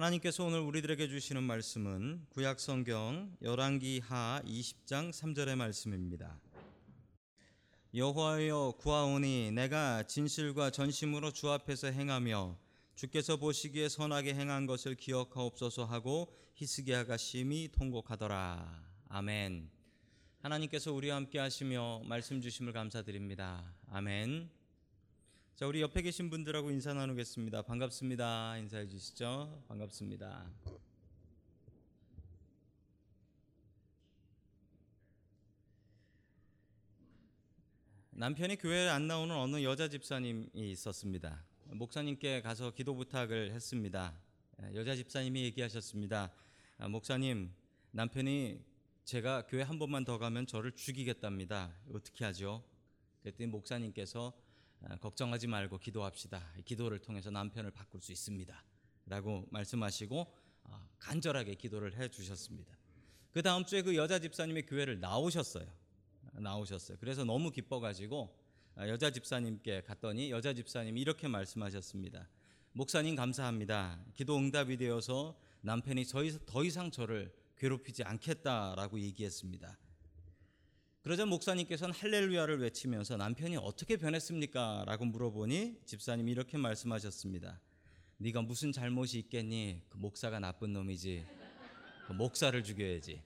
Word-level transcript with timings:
하나님께서 0.00 0.46
오늘 0.46 0.60
우리들에게 0.60 1.08
주시는 1.08 1.42
말씀은 1.42 2.24
구약 2.30 2.58
성경 2.58 3.36
열왕기 3.42 3.98
하 3.98 4.40
20장 4.46 5.10
3절의 5.10 5.56
말씀입니다. 5.56 6.40
여호와여 7.94 8.76
구하오니 8.78 9.50
내가 9.50 10.04
진실과 10.04 10.70
전심으로 10.70 11.32
주 11.32 11.50
앞에서 11.50 11.88
행하며 11.88 12.56
주께서 12.94 13.36
보시기에 13.36 13.90
선하게 13.90 14.32
행한 14.32 14.64
것을 14.64 14.94
기억하옵소서 14.94 15.84
하고 15.84 16.32
히스기야가 16.54 17.18
심히 17.18 17.68
통곡하더라. 17.70 18.82
아멘. 19.10 19.68
하나님께서 20.38 20.94
우리와 20.94 21.16
함께 21.16 21.38
하시며 21.38 22.00
말씀 22.06 22.40
주심을 22.40 22.72
감사드립니다. 22.72 23.70
아멘. 23.90 24.59
자, 25.60 25.66
우리 25.66 25.82
옆에 25.82 26.00
계신 26.00 26.30
분들하고 26.30 26.70
인사 26.70 26.94
나누겠습니다. 26.94 27.60
반갑습니다. 27.60 28.56
인사해 28.56 28.88
주시죠. 28.88 29.62
반갑습니다. 29.68 30.50
남편이 38.12 38.56
교회에 38.56 38.88
안 38.88 39.06
나오는 39.06 39.36
어느 39.36 39.62
여자 39.62 39.86
집사님이 39.88 40.48
있었습니다. 40.54 41.44
목사님께 41.66 42.40
가서 42.40 42.70
기도 42.70 42.94
부탁을 42.94 43.52
했습니다. 43.52 44.18
여자 44.72 44.96
집사님이 44.96 45.42
얘기하셨습니다. 45.42 46.32
아, 46.78 46.88
목사님, 46.88 47.52
남편이 47.90 48.64
제가 49.04 49.46
교회 49.46 49.60
한 49.60 49.78
번만 49.78 50.06
더 50.06 50.16
가면 50.16 50.46
저를 50.46 50.72
죽이겠답니다. 50.72 51.76
어떻게 51.92 52.24
하죠? 52.24 52.64
그랬더니 53.20 53.48
목사님께서 53.48 54.32
아, 54.32 54.49
걱정하지 55.00 55.46
말고 55.46 55.78
기도합시다. 55.78 56.42
기도를 56.64 56.98
통해서 56.98 57.30
남편을 57.30 57.70
바꿀 57.70 58.00
수 58.00 58.12
있습니다. 58.12 58.64
라고 59.06 59.46
말씀하시고 59.50 60.32
아, 60.64 60.88
간절하게 60.98 61.54
기도를 61.54 61.98
해 61.98 62.08
주셨습니다. 62.08 62.76
그 63.32 63.42
다음 63.42 63.64
주에 63.64 63.82
그 63.82 63.96
여자 63.96 64.18
집사님의 64.18 64.66
교회를 64.66 65.00
나오셨어요. 65.00 65.66
나오셨어요. 66.32 66.98
그래서 67.00 67.24
너무 67.24 67.50
기뻐가지고 67.50 68.36
아, 68.76 68.88
여자 68.88 69.10
집사님께 69.10 69.82
갔더니 69.82 70.30
여자 70.30 70.54
집사님이 70.54 71.00
이렇게 71.00 71.28
말씀하셨습니다. 71.28 72.28
목사님 72.72 73.16
감사합니다. 73.16 74.00
기도 74.14 74.36
응답이 74.36 74.76
되어서 74.76 75.36
남편이 75.62 76.04
더 76.46 76.64
이상 76.64 76.90
저를 76.90 77.34
괴롭히지 77.58 78.04
않겠다라고 78.04 79.00
얘기했습니다. 79.00 79.76
그러자 81.02 81.24
목사님께서는 81.24 81.94
할렐루야를 81.94 82.60
외치면서 82.60 83.16
남편이 83.16 83.56
어떻게 83.56 83.96
변했습니까? 83.96 84.84
라고 84.86 85.06
물어보니 85.06 85.80
집사님이 85.86 86.30
이렇게 86.30 86.58
말씀하셨습니다. 86.58 87.58
네가 88.18 88.42
무슨 88.42 88.70
잘못이 88.70 89.18
있겠니? 89.20 89.80
그 89.88 89.96
목사가 89.96 90.38
나쁜 90.38 90.74
놈이지. 90.74 91.24
그 92.06 92.12
목사를 92.12 92.62
죽여야지. 92.62 93.22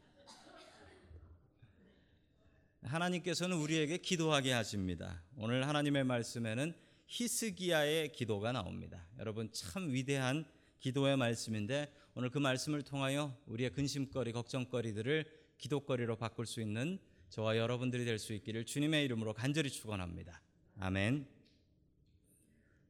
하나님께서는 2.82 3.56
우리에게 3.56 3.98
기도하게 3.98 4.52
하십니다. 4.52 5.24
오늘 5.36 5.66
하나님의 5.66 6.04
말씀에는 6.04 6.74
히스기야의 7.08 8.12
기도가 8.12 8.52
나옵니다. 8.52 9.04
여러분 9.18 9.50
참 9.50 9.92
위대한 9.92 10.44
기도의 10.78 11.16
말씀인데 11.16 11.92
오늘 12.14 12.30
그 12.30 12.38
말씀을 12.38 12.82
통하여 12.82 13.36
우리의 13.46 13.70
근심거리, 13.70 14.30
걱정거리들을 14.30 15.24
기도거리로 15.58 16.14
바꿀 16.14 16.46
수 16.46 16.60
있는 16.60 17.00
저와 17.34 17.56
여러분들이 17.56 18.04
될 18.04 18.20
수 18.20 18.32
있기를 18.32 18.64
주님의 18.64 19.04
이름으로 19.06 19.34
간절히 19.34 19.68
축원합니다. 19.68 20.40
아멘. 20.78 21.26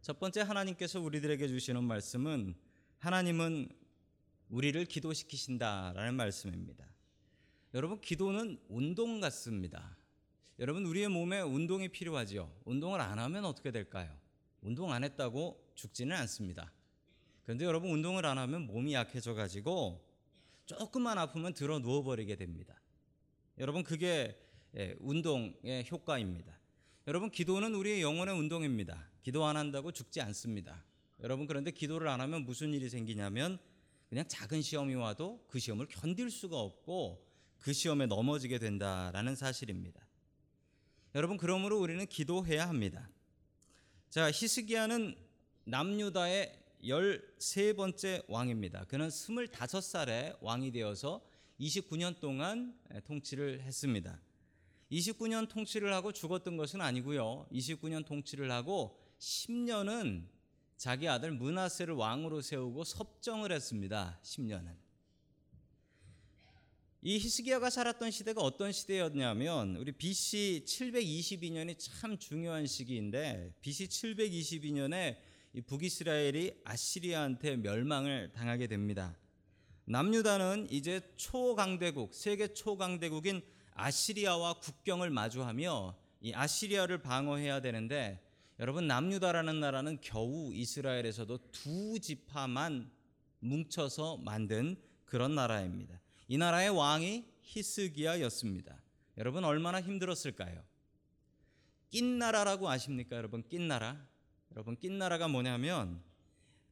첫 0.03 0.19
번째 0.21 0.43
하나님께서 0.43 1.01
우리들에게 1.01 1.49
주시는 1.49 1.83
말씀은 1.83 2.55
하나님은 2.99 3.71
우리를 4.51 4.85
기도시키신다라는 4.85 6.15
말씀입니다. 6.17 6.85
여러분 7.73 8.03
기도는 8.03 8.61
운동 8.69 9.19
같습니다. 9.23 9.97
여러분 10.59 10.85
우리의 10.85 11.09
몸에 11.09 11.41
운동이 11.41 11.89
필요하지요. 11.89 12.55
운동을 12.67 13.01
안 13.01 13.19
하면 13.19 13.47
어떻게 13.47 13.71
될까요? 13.71 14.15
운동 14.61 14.93
안 14.93 15.05
했다고 15.05 15.73
죽지는 15.75 16.15
않습니다. 16.17 16.71
그런데 17.45 17.65
여러분 17.65 17.91
운동을 17.93 18.27
안 18.27 18.37
하면 18.37 18.67
몸이 18.67 18.93
약해져 18.93 19.33
가지고 19.33 20.07
조금만 20.67 21.17
아프면 21.17 21.55
들어 21.55 21.79
누워 21.79 22.03
버리게 22.03 22.37
됩니다. 22.37 22.79
여러분 23.59 23.85
그게 23.85 24.37
예, 24.77 24.97
운동의 24.99 25.87
효과입니다. 25.91 26.59
여러분 27.07 27.31
기도는 27.31 27.75
우리의 27.75 28.03
영혼의 28.03 28.37
운동입니다. 28.37 29.09
기도 29.23 29.45
안 29.45 29.57
한다고 29.57 29.93
죽지 29.93 30.21
않습니다. 30.21 30.85
여러분 31.23 31.47
그런데 31.47 31.71
기도를 31.71 32.09
안 32.09 32.21
하면 32.21 32.45
무슨 32.45 32.75
일이 32.75 32.89
생기냐면 32.89 33.59
그냥 34.09 34.25
작은 34.27 34.63
시험이 34.63 34.95
와도 34.95 35.45
그 35.49 35.61
시험을 35.61 35.87
견딜 35.87 36.31
수가 36.31 36.59
없고 36.59 37.25
그 37.61 37.73
시험에 37.73 38.07
넘어지게 38.07 38.59
된다라는 38.59 39.37
사실입니다. 39.37 40.05
여러분 41.15 41.37
그러므로 41.37 41.79
우리는 41.79 42.05
기도해야 42.07 42.69
합니다. 42.69 43.09
자 44.11 44.31
히스기야는 44.33 45.15
남유다의 45.65 46.61
13번째 46.83 48.25
왕입니다. 48.29 48.85
그는 48.87 49.09
25살에 49.09 50.37
왕이 50.41 50.73
되어서 50.73 51.25
29년 51.61 52.19
동안 52.21 52.79
통치를 53.05 53.63
했습니다. 53.63 54.21
29년 54.91 55.49
통치를 55.49 55.93
하고 55.93 56.13
죽었던 56.13 56.57
것은 56.57 56.81
아니고요. 56.81 57.47
29년 57.53 58.05
통치를 58.05 58.51
하고 58.51 58.99
10년은 59.19 60.27
자기 60.77 61.09
아들 61.09 61.33
문하세를 61.33 61.95
왕으로 61.95 62.41
세우고 62.41 62.85
섭정을 62.85 63.53
했습니다. 63.53 64.21
10년은. 64.23 64.77
이 67.07 67.19
히스기야가 67.19 67.69
살았던 67.69 68.11
시대가 68.11 68.41
어떤 68.41 68.73
시대였냐면 68.73 69.77
우리 69.77 69.93
BC 69.93 70.65
722년이 70.67 71.77
참 71.79 72.19
중요한 72.19 72.67
시기인데 72.67 73.53
BC 73.61 73.89
722년에 73.89 75.19
북이스라엘이 75.67 76.63
아시리아한테 76.65 77.57
멸망을 77.57 78.33
당하게 78.33 78.67
됩니다. 78.67 79.17
남유다는 79.87 80.69
이제 80.71 81.01
초강대국, 81.17 82.15
세계 82.15 82.53
초강대국인 82.53 83.43
아시리아와 83.75 84.55
국경을 84.55 85.11
마주하며 85.11 85.97
이 86.21 86.33
아시리아를 86.33 87.03
방어해야 87.03 87.61
되는데 87.61 88.21
여러분 88.59 88.87
남유다라는 88.87 89.61
나라는 89.61 89.99
겨우 90.01 90.55
이스라엘에서도 90.55 91.39
두 91.51 91.99
지파만 92.01 92.91
뭉쳐서 93.41 94.19
만든 94.19 94.77
그런 95.05 95.35
나라입니다. 95.35 96.01
이 96.29 96.39
나라의 96.39 96.71
왕이 96.71 97.25
히스기야였습니다. 97.43 98.81
여러분 99.19 99.45
얼마나 99.45 99.81
힘들었을까요? 99.81 100.63
낀 101.91 102.19
나라라고 102.19 102.69
아십니까, 102.69 103.17
여러분? 103.17 103.43
낀 103.49 103.69
나라. 103.69 104.05
여러분 104.53 104.77
낀 104.77 104.99
나라가 104.99 105.29
뭐냐면 105.29 106.03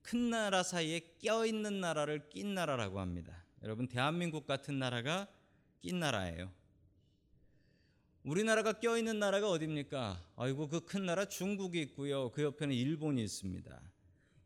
큰 0.03 0.31
나라 0.31 0.63
사이에 0.63 1.01
껴 1.23 1.47
있는 1.47 1.81
나라를 1.81 2.29
낀 2.29 2.55
나라라고 2.55 3.01
합니다. 3.01 3.45
여러분 3.63 3.89
대한민국 3.89 4.47
같은 4.47 4.79
나라가 4.79 5.29
낀 5.81 6.01
나라예요. 6.01 6.51
우리나라가 8.25 8.73
껴 8.75 8.97
있는 8.99 9.19
나라가 9.19 9.51
어디입니까? 9.51 10.21
아이고 10.37 10.69
그 10.69 10.81
큰 10.81 11.07
나라 11.07 11.25
중국이 11.25 11.81
있고요. 11.83 12.31
그 12.31 12.43
옆에는 12.43 12.75
일본이 12.75 13.23
있습니다. 13.25 13.81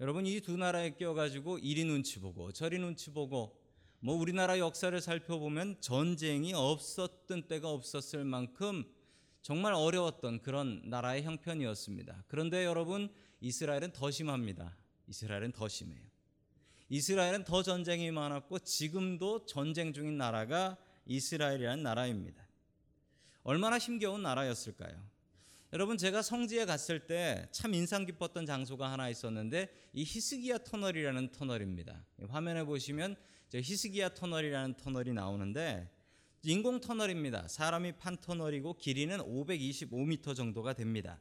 여러분 0.00 0.26
이 0.26 0.40
두 0.40 0.56
나라에 0.56 0.94
껴 0.96 1.14
가지고 1.14 1.58
이리 1.58 1.84
눈치 1.84 2.20
보고 2.20 2.52
저리 2.52 2.78
눈치 2.78 3.10
보고 3.10 3.58
뭐 4.00 4.14
우리나라 4.14 4.58
역사를 4.58 4.98
살펴보면 5.00 5.80
전쟁이 5.80 6.52
없었던 6.54 7.48
때가 7.48 7.68
없었을 7.70 8.24
만큼 8.24 8.84
정말 9.42 9.72
어려웠던 9.74 10.42
그런 10.42 10.82
나라의 10.84 11.22
형편이었습니다. 11.22 12.24
그런데 12.28 12.64
여러분 12.64 13.08
이스라엘은 13.40 13.92
더 13.92 14.10
심합니다. 14.10 14.76
이스라엘은 15.08 15.52
더 15.52 15.68
심해요. 15.68 16.02
이스라엘은 16.88 17.44
더 17.44 17.62
전쟁이 17.62 18.10
많았고 18.10 18.60
지금도 18.60 19.46
전쟁 19.46 19.92
중인 19.92 20.16
나라가 20.16 20.76
이스라엘이라는 21.06 21.82
나라입니다. 21.82 22.46
얼마나 23.42 23.78
힘겨운 23.78 24.22
나라였을까요? 24.22 25.16
여러분 25.72 25.98
제가 25.98 26.22
성지에 26.22 26.64
갔을 26.64 27.06
때 27.06 27.48
참 27.50 27.74
인상 27.74 28.06
깊었던 28.06 28.46
장소가 28.46 28.90
하나 28.90 29.08
있었는데 29.08 29.68
이 29.92 30.04
히스기야 30.04 30.58
터널이라는 30.58 31.32
터널입니다. 31.32 32.04
화면에 32.28 32.64
보시면 32.64 33.16
히스기야 33.52 34.10
터널이라는 34.10 34.74
터널이 34.76 35.12
나오는데 35.12 35.90
인공 36.42 36.80
터널입니다. 36.80 37.48
사람이 37.48 37.92
판 37.98 38.16
터널이고 38.16 38.74
길이는 38.78 39.18
525m 39.18 40.36
정도가 40.36 40.74
됩니다. 40.74 41.20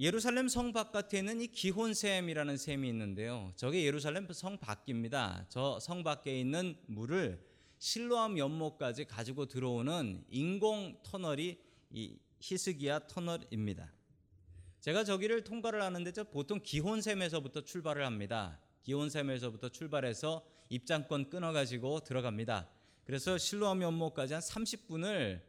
예루살렘 0.00 0.46
성 0.46 0.72
바깥에 0.72 1.18
있는 1.18 1.40
이 1.40 1.48
기혼샘이라는 1.48 2.56
샘이 2.56 2.88
있는데요. 2.88 3.52
저게 3.56 3.84
예루살렘 3.84 4.28
성 4.32 4.56
밖입니다. 4.58 5.44
저 5.48 5.80
성 5.80 6.04
밖에 6.04 6.38
있는 6.38 6.76
물을 6.86 7.44
실로암 7.78 8.38
연못까지 8.38 9.06
가지고 9.06 9.46
들어오는 9.46 10.24
인공 10.28 10.98
터널이 11.02 11.58
이 11.90 12.16
히스기야 12.38 13.08
터널입니다. 13.08 13.92
제가 14.80 15.02
저기를 15.02 15.42
통과를 15.42 15.82
하는데 15.82 16.12
저 16.12 16.22
보통 16.22 16.60
기혼샘에서부터 16.62 17.62
출발을 17.62 18.06
합니다. 18.06 18.60
기온샘에서부터 18.84 19.70
출발해서 19.70 20.46
입장권 20.68 21.28
끊어가지고 21.28 22.00
들어갑니다. 22.00 22.68
그래서 23.04 23.36
실로암 23.36 23.82
연못까지 23.82 24.34
한 24.34 24.42
30분을 24.42 25.40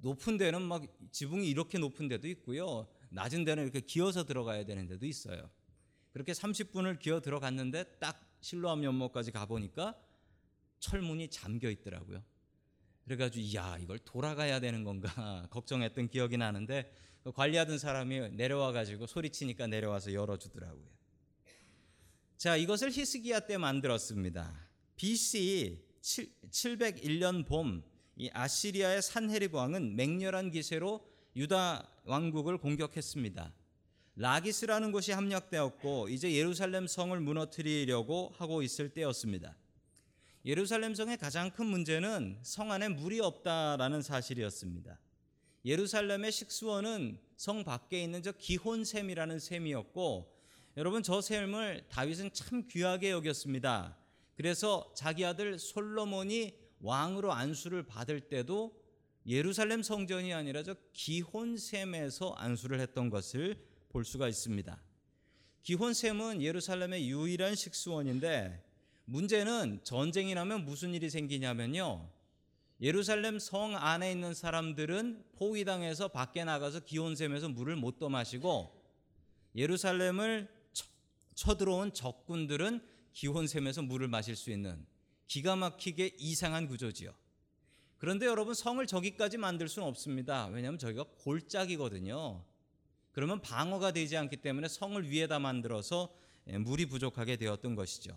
높은 0.00 0.38
데는 0.38 0.62
막 0.62 0.84
지붕이 1.10 1.46
이렇게 1.48 1.76
높은 1.76 2.08
데도 2.08 2.28
있고요. 2.28 2.86
낮은 3.10 3.44
데는 3.44 3.64
이렇게 3.64 3.80
기어서 3.80 4.24
들어가야 4.24 4.64
되는 4.64 4.86
데도 4.86 5.06
있어요. 5.06 5.50
그렇게 6.12 6.32
30분을 6.32 6.98
기어 6.98 7.20
들어갔는데 7.20 7.98
딱 7.98 8.20
실로암 8.40 8.84
연못까지 8.84 9.30
가보니까 9.32 9.96
철문이 10.80 11.28
잠겨 11.30 11.70
있더라고요. 11.70 12.22
그래가지고 13.04 13.54
야 13.54 13.78
이걸 13.80 13.98
돌아가야 13.98 14.60
되는 14.60 14.84
건가 14.84 15.46
걱정했던 15.50 16.08
기억이 16.08 16.36
나는데 16.36 16.92
그 17.24 17.32
관리하던 17.32 17.78
사람이 17.78 18.30
내려와가지고 18.30 19.06
소리치니까 19.06 19.66
내려와서 19.66 20.12
열어주더라고요. 20.12 20.86
자 22.36 22.56
이것을 22.56 22.90
히스기야 22.90 23.40
때 23.40 23.58
만들었습니다. 23.58 24.68
BC 24.96 25.84
701년 26.00 27.46
봄 27.46 27.82
이 28.18 28.28
아시리아의 28.32 29.00
산헤립 29.00 29.54
왕은 29.54 29.94
맹렬한 29.94 30.50
기세로 30.50 31.08
유다 31.36 31.88
왕국을 32.08 32.56
공격했습니다. 32.56 33.52
라기스라는 34.16 34.92
곳이 34.92 35.12
함락되었고 35.12 36.08
이제 36.08 36.32
예루살렘 36.32 36.86
성을 36.86 37.18
무너뜨리려고 37.20 38.32
하고 38.38 38.62
있을 38.62 38.88
때였습니다. 38.88 39.54
예루살렘 40.46 40.94
성의 40.94 41.18
가장 41.18 41.50
큰 41.50 41.66
문제는 41.66 42.38
성 42.42 42.72
안에 42.72 42.88
물이 42.88 43.20
없다라는 43.20 44.00
사실이었습니다. 44.00 44.98
예루살렘의 45.66 46.32
식수원은 46.32 47.20
성 47.36 47.62
밖에 47.62 48.02
있는 48.02 48.22
저 48.22 48.32
기혼샘이라는 48.32 49.38
샘이었고 49.38 50.34
여러분 50.78 51.02
저 51.02 51.20
샘을 51.20 51.84
다윗은 51.90 52.32
참 52.32 52.66
귀하게 52.68 53.10
여겼습니다. 53.10 53.98
그래서 54.34 54.90
자기 54.96 55.26
아들 55.26 55.58
솔로몬이 55.58 56.54
왕으로 56.80 57.32
안수를 57.32 57.82
받을 57.82 58.20
때도 58.20 58.87
예루살렘 59.28 59.82
성전이 59.82 60.32
아니라 60.32 60.62
저 60.62 60.74
기혼샘에서 60.94 62.32
안수를 62.32 62.80
했던 62.80 63.10
것을 63.10 63.62
볼 63.90 64.04
수가 64.04 64.26
있습니다. 64.26 64.82
기혼샘은 65.62 66.40
예루살렘의 66.40 67.10
유일한 67.10 67.54
식수원인데 67.54 68.64
문제는 69.04 69.80
전쟁이 69.84 70.34
나면 70.34 70.64
무슨 70.64 70.94
일이 70.94 71.10
생기냐면요. 71.10 72.10
예루살렘 72.80 73.38
성 73.38 73.76
안에 73.76 74.12
있는 74.12 74.32
사람들은 74.32 75.24
포위당해서 75.36 76.08
밖에 76.08 76.44
나가서 76.44 76.80
기온샘에서 76.80 77.50
물을 77.50 77.76
못더 77.76 78.08
마시고 78.08 78.72
예루살렘을 79.54 80.48
쳐들어온 81.34 81.92
적군들은 81.92 82.80
기온샘에서 83.12 83.82
물을 83.82 84.08
마실 84.08 84.36
수 84.36 84.50
있는 84.50 84.86
기가 85.26 85.56
막히게 85.56 86.16
이상한 86.18 86.66
구조지요. 86.66 87.12
그런데 87.98 88.26
여러분 88.26 88.54
성을 88.54 88.84
저기까지 88.86 89.38
만들 89.38 89.68
수는 89.68 89.86
없습니다. 89.88 90.46
왜냐하면 90.46 90.78
저기가 90.78 91.04
골짜기거든요. 91.18 92.44
그러면 93.12 93.40
방어가 93.40 93.92
되지 93.92 94.16
않기 94.16 94.36
때문에 94.36 94.68
성을 94.68 95.10
위에다 95.10 95.40
만들어서 95.40 96.14
물이 96.46 96.86
부족하게 96.86 97.36
되었던 97.36 97.74
것이죠. 97.74 98.16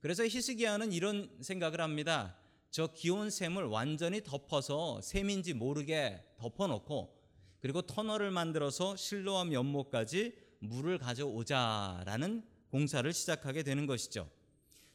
그래서 0.00 0.24
히스기야는 0.24 0.92
이런 0.92 1.30
생각을 1.40 1.80
합니다. 1.80 2.36
저 2.70 2.88
기온 2.88 3.30
샘을 3.30 3.64
완전히 3.64 4.22
덮어서 4.22 5.00
샘인지 5.00 5.54
모르게 5.54 6.24
덮어놓고 6.36 7.16
그리고 7.60 7.82
터널을 7.82 8.32
만들어서 8.32 8.96
실로암 8.96 9.52
연못까지 9.52 10.36
물을 10.58 10.98
가져오자라는 10.98 12.44
공사를 12.70 13.10
시작하게 13.12 13.62
되는 13.62 13.86
것이죠. 13.86 14.28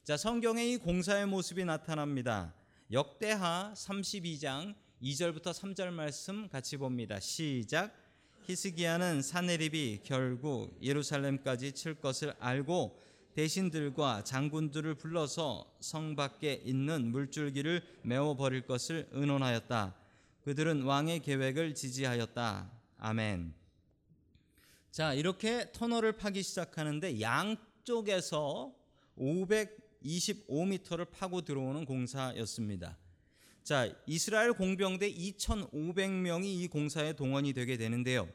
자, 0.03 0.17
성경에 0.17 0.65
이 0.65 0.77
공사의 0.77 1.25
모습이 1.27 1.63
나타납니다. 1.63 2.53
역대하 2.91 3.71
32장 3.75 4.73
2절부터 5.03 5.53
3절 5.53 5.91
말씀 5.91 6.49
같이 6.49 6.75
봅니다. 6.75 7.19
시작. 7.19 7.93
히스기야는 8.47 9.21
사네립이 9.21 9.99
결국 10.03 10.75
예루살렘까지 10.81 11.73
칠 11.73 11.93
것을 11.93 12.33
알고 12.39 12.99
대신들과 13.35 14.23
장군들을 14.23 14.95
불러서 14.95 15.71
성 15.79 16.15
밖에 16.15 16.63
있는 16.65 17.11
물줄기를 17.11 17.83
메워 18.01 18.35
버릴 18.35 18.65
것을 18.65 19.07
의논하였다. 19.11 19.95
그들은 20.41 20.81
왕의 20.81 21.19
계획을 21.19 21.75
지지하였다. 21.75 22.71
아멘. 22.97 23.53
자, 24.89 25.13
이렇게 25.13 25.71
터널을 25.73 26.13
파기 26.13 26.41
시작하는데 26.41 27.21
양쪽에서 27.21 28.73
525m를 30.03 31.09
파고 31.11 31.41
들어오는 31.41 31.85
공사였습니다. 31.85 32.97
자, 33.63 33.93
이스라엘 34.07 34.53
공병대 34.53 35.13
2,500명이 35.13 36.45
이 36.45 36.67
공사에 36.67 37.13
동원이 37.13 37.53
되게 37.53 37.77
되는데요. 37.77 38.27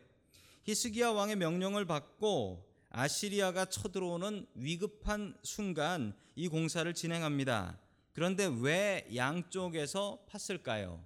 히스기야 0.65 1.11
왕의 1.11 1.37
명령을 1.37 1.85
받고 1.87 2.73
아시리아가 2.91 3.65
쳐들어오는 3.65 4.47
위급한 4.55 5.37
순간 5.43 6.15
이 6.37 6.49
공사를 6.49 6.93
진행합니다. 6.95 7.79
그런데 8.13 8.49
왜 8.61 9.09
양쪽에서 9.15 10.25
팠을까요? 10.29 11.03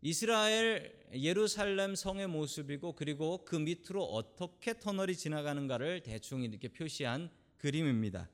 이스라엘 0.00 0.94
예루살렘 1.12 1.96
성의 1.96 2.28
모습이고 2.28 2.92
그리고 2.92 3.44
그 3.44 3.56
밑으로 3.56 4.04
어떻게 4.04 4.78
터널이 4.78 5.16
지나가는가를 5.16 6.04
대충 6.04 6.44
이렇게 6.44 6.68
표시한 6.68 7.30
그림입니다. 7.58 8.28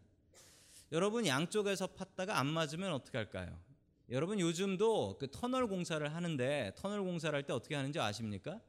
여러분 0.92 1.26
양쪽에서 1.26 1.86
팠다가 1.88 2.30
안 2.30 2.46
맞으면 2.46 2.92
어떻게 2.92 3.16
할까요? 3.16 3.58
여러분 4.10 4.38
요즘도 4.38 5.16
그 5.18 5.30
터널 5.30 5.66
공사를 5.66 6.14
하는데 6.14 6.72
터널 6.76 7.02
공사를 7.02 7.34
할 7.34 7.46
때 7.46 7.54
어떻게 7.54 7.74
하는지 7.74 7.98
아십니까? 7.98 8.60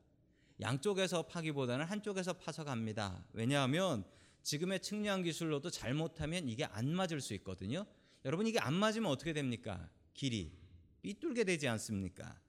양쪽에서 0.62 1.24
파기보다는 1.24 1.86
한쪽에서 1.86 2.34
파서 2.34 2.64
갑니다. 2.64 3.26
왜냐하면 3.34 4.06
지금의 4.42 4.80
측량 4.82 5.24
기술로도 5.24 5.70
잘못하면 5.70 6.48
이게 6.48 6.64
안 6.64 6.96
맞을 6.96 7.20
수 7.20 7.34
있거든요. 7.36 7.86
여러분 8.24 8.48
이게 8.48 8.58
안 8.58 8.74
맞으면 8.74 9.12
어떻게 9.12 9.34
됩니까? 9.34 9.90
길이 10.14 10.58
삐뚤게 11.02 11.44
되지 11.44 11.68
않습니까? 11.68 12.40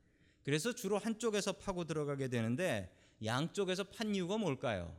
그래서 0.45 0.73
주로 0.73 0.99
한쪽에서 0.99 1.55
파고 1.55 1.85
들어가게 1.85 2.29
되는데 2.29 2.95
양쪽에서 3.25 3.83
판 3.85 4.15
이유가 4.15 4.37
뭘까요? 4.37 4.97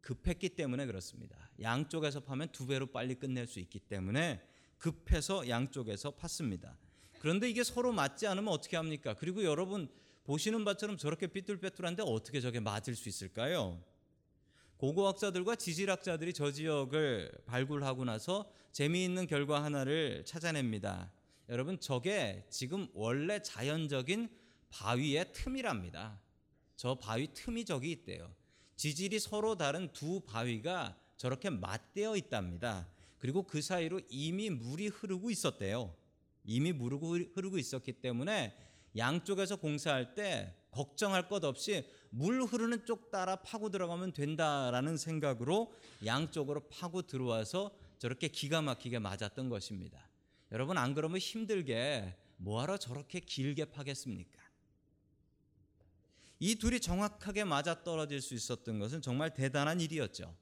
급했기 0.00 0.50
때문에 0.50 0.86
그렇습니다. 0.86 1.36
양쪽에서 1.60 2.20
파면 2.20 2.48
두 2.52 2.66
배로 2.66 2.86
빨리 2.86 3.14
끝낼 3.14 3.46
수 3.46 3.60
있기 3.60 3.80
때문에 3.80 4.40
급해서 4.78 5.48
양쪽에서 5.48 6.16
팠습니다. 6.16 6.76
그런데 7.18 7.50
이게 7.50 7.62
서로 7.62 7.92
맞지 7.92 8.26
않으면 8.26 8.48
어떻게 8.52 8.76
합니까? 8.76 9.14
그리고 9.14 9.44
여러분 9.44 9.88
보시는 10.24 10.64
바처럼 10.64 10.96
저렇게 10.96 11.26
삐뚤빼뚤한데 11.26 12.02
어떻게 12.06 12.40
저게 12.40 12.60
맞을 12.60 12.94
수 12.94 13.08
있을까요? 13.08 13.82
고고학자들과 14.78 15.56
지질학자들이 15.56 16.32
저 16.32 16.50
지역을 16.50 17.30
발굴하고 17.44 18.06
나서 18.06 18.50
재미있는 18.72 19.26
결과 19.26 19.62
하나를 19.62 20.24
찾아냅니다. 20.24 21.12
여러분 21.50 21.78
저게 21.78 22.46
지금 22.48 22.88
원래 22.94 23.42
자연적인 23.42 24.30
바위의 24.70 25.32
틈이랍니다. 25.32 26.18
저 26.76 26.94
바위 26.94 27.28
틈이 27.34 27.66
저기 27.66 27.90
있대요. 27.90 28.34
지질이 28.80 29.18
서로 29.18 29.56
다른 29.56 29.92
두 29.92 30.20
바위가 30.20 30.96
저렇게 31.18 31.50
맞대어 31.50 32.16
있답니다. 32.16 32.88
그리고 33.18 33.42
그 33.42 33.60
사이로 33.60 34.00
이미 34.08 34.48
물이 34.48 34.86
흐르고 34.86 35.30
있었대요. 35.30 35.94
이미 36.44 36.72
무르고 36.72 37.18
흐르고 37.18 37.58
있었기 37.58 38.00
때문에 38.00 38.56
양쪽에서 38.96 39.56
공사할 39.56 40.14
때 40.14 40.54
걱정할 40.70 41.28
것 41.28 41.44
없이 41.44 41.84
물 42.08 42.42
흐르는 42.42 42.86
쪽 42.86 43.10
따라 43.10 43.36
파고 43.36 43.68
들어가면 43.68 44.14
된다라는 44.14 44.96
생각으로 44.96 45.74
양쪽으로 46.06 46.60
파고 46.70 47.02
들어와서 47.02 47.72
저렇게 47.98 48.28
기가 48.28 48.62
막히게 48.62 48.98
맞았던 48.98 49.50
것입니다. 49.50 50.08
여러분 50.52 50.78
안 50.78 50.94
그러면 50.94 51.18
힘들게 51.18 52.16
뭐하러 52.38 52.78
저렇게 52.78 53.20
길게 53.20 53.66
파겠습니까? 53.66 54.39
이 56.40 56.54
둘이 56.56 56.80
정확하게 56.80 57.44
맞아 57.44 57.84
떨어질 57.84 58.20
수 58.22 58.34
있었던 58.34 58.78
것은 58.78 59.02
정말 59.02 59.34
대단한 59.34 59.80
일이었죠. 59.80 60.34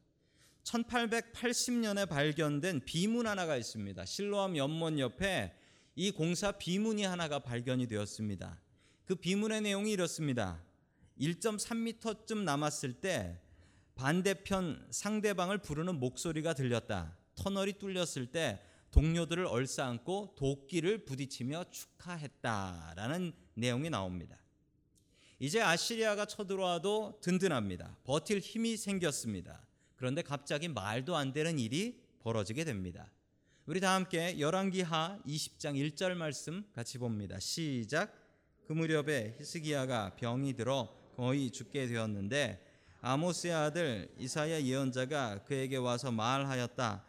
1880년에 0.63 2.09
발견된 2.09 2.85
비문 2.85 3.27
하나가 3.27 3.57
있습니다. 3.57 4.05
실로암 4.05 4.57
연못 4.57 4.99
옆에 4.99 5.53
이 5.97 6.13
공사 6.13 6.53
비문이 6.53 7.03
하나가 7.03 7.41
발견이 7.41 7.89
되었습니다. 7.89 8.61
그 9.05 9.17
비문의 9.17 9.63
내용이 9.63 9.91
이렇습니다. 9.91 10.63
1.3m쯤 11.21 12.45
남았을 12.45 13.01
때 13.01 13.41
반대편 13.97 14.87
상대방을 14.91 15.59
부르는 15.59 15.99
목소리가 15.99 16.55
들렸다. 16.55 17.17
터널이 17.35 17.75
뚫렸을 17.75 18.31
때 18.31 18.63
동료들을 18.93 19.47
얼싸안고 19.47 20.37
도끼를 20.37 21.05
부딪히며 21.05 21.65
축하했다라는 21.71 23.33
내용이 23.55 23.91
나옵니다. 23.91 24.39
이제 25.41 25.61
아시리아가 25.61 26.25
쳐들어와도 26.25 27.21
든든합니다. 27.21 27.97
버틸 28.05 28.41
힘이 28.41 28.77
생겼습니다. 28.77 29.63
그런데 29.95 30.23
갑자기 30.23 30.69
말도 30.69 31.17
안 31.17 31.33
되는 31.33 31.59
일이 31.59 32.01
벌어지게 32.21 32.65
됩니다. 32.65 33.11
우리 33.67 33.81
다 33.81 33.95
함께 33.95 34.41
열왕기하 34.41 35.21
20장 35.27 35.75
1절 35.75 36.15
말씀 36.15 36.65
같이 36.75 36.99
봅니다. 36.99 37.39
시작. 37.39 38.13
그 38.67 38.73
무렵에 38.73 39.37
히스기야가 39.39 40.17
병이 40.17 40.55
들어 40.55 40.93
거의 41.17 41.51
죽게 41.51 41.87
되었는데 41.87 42.65
아모스의 43.01 43.53
아들 43.53 44.09
이사야 44.19 44.63
예언자가 44.63 45.45
그에게 45.45 45.77
와서 45.77 46.11
말하였다. 46.11 47.05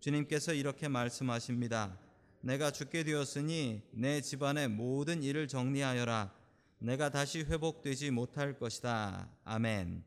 주님께서 0.00 0.54
이렇게 0.54 0.88
말씀하십니다. 0.88 1.98
내가 2.40 2.70
죽게 2.70 3.04
되었으니 3.04 3.82
내 3.90 4.20
집안의 4.20 4.68
모든 4.68 5.22
일을 5.22 5.48
정리하여라. 5.48 6.43
내가 6.78 7.10
다시 7.10 7.40
회복되지 7.40 8.10
못할 8.10 8.58
것이다. 8.58 9.30
아멘. 9.44 10.04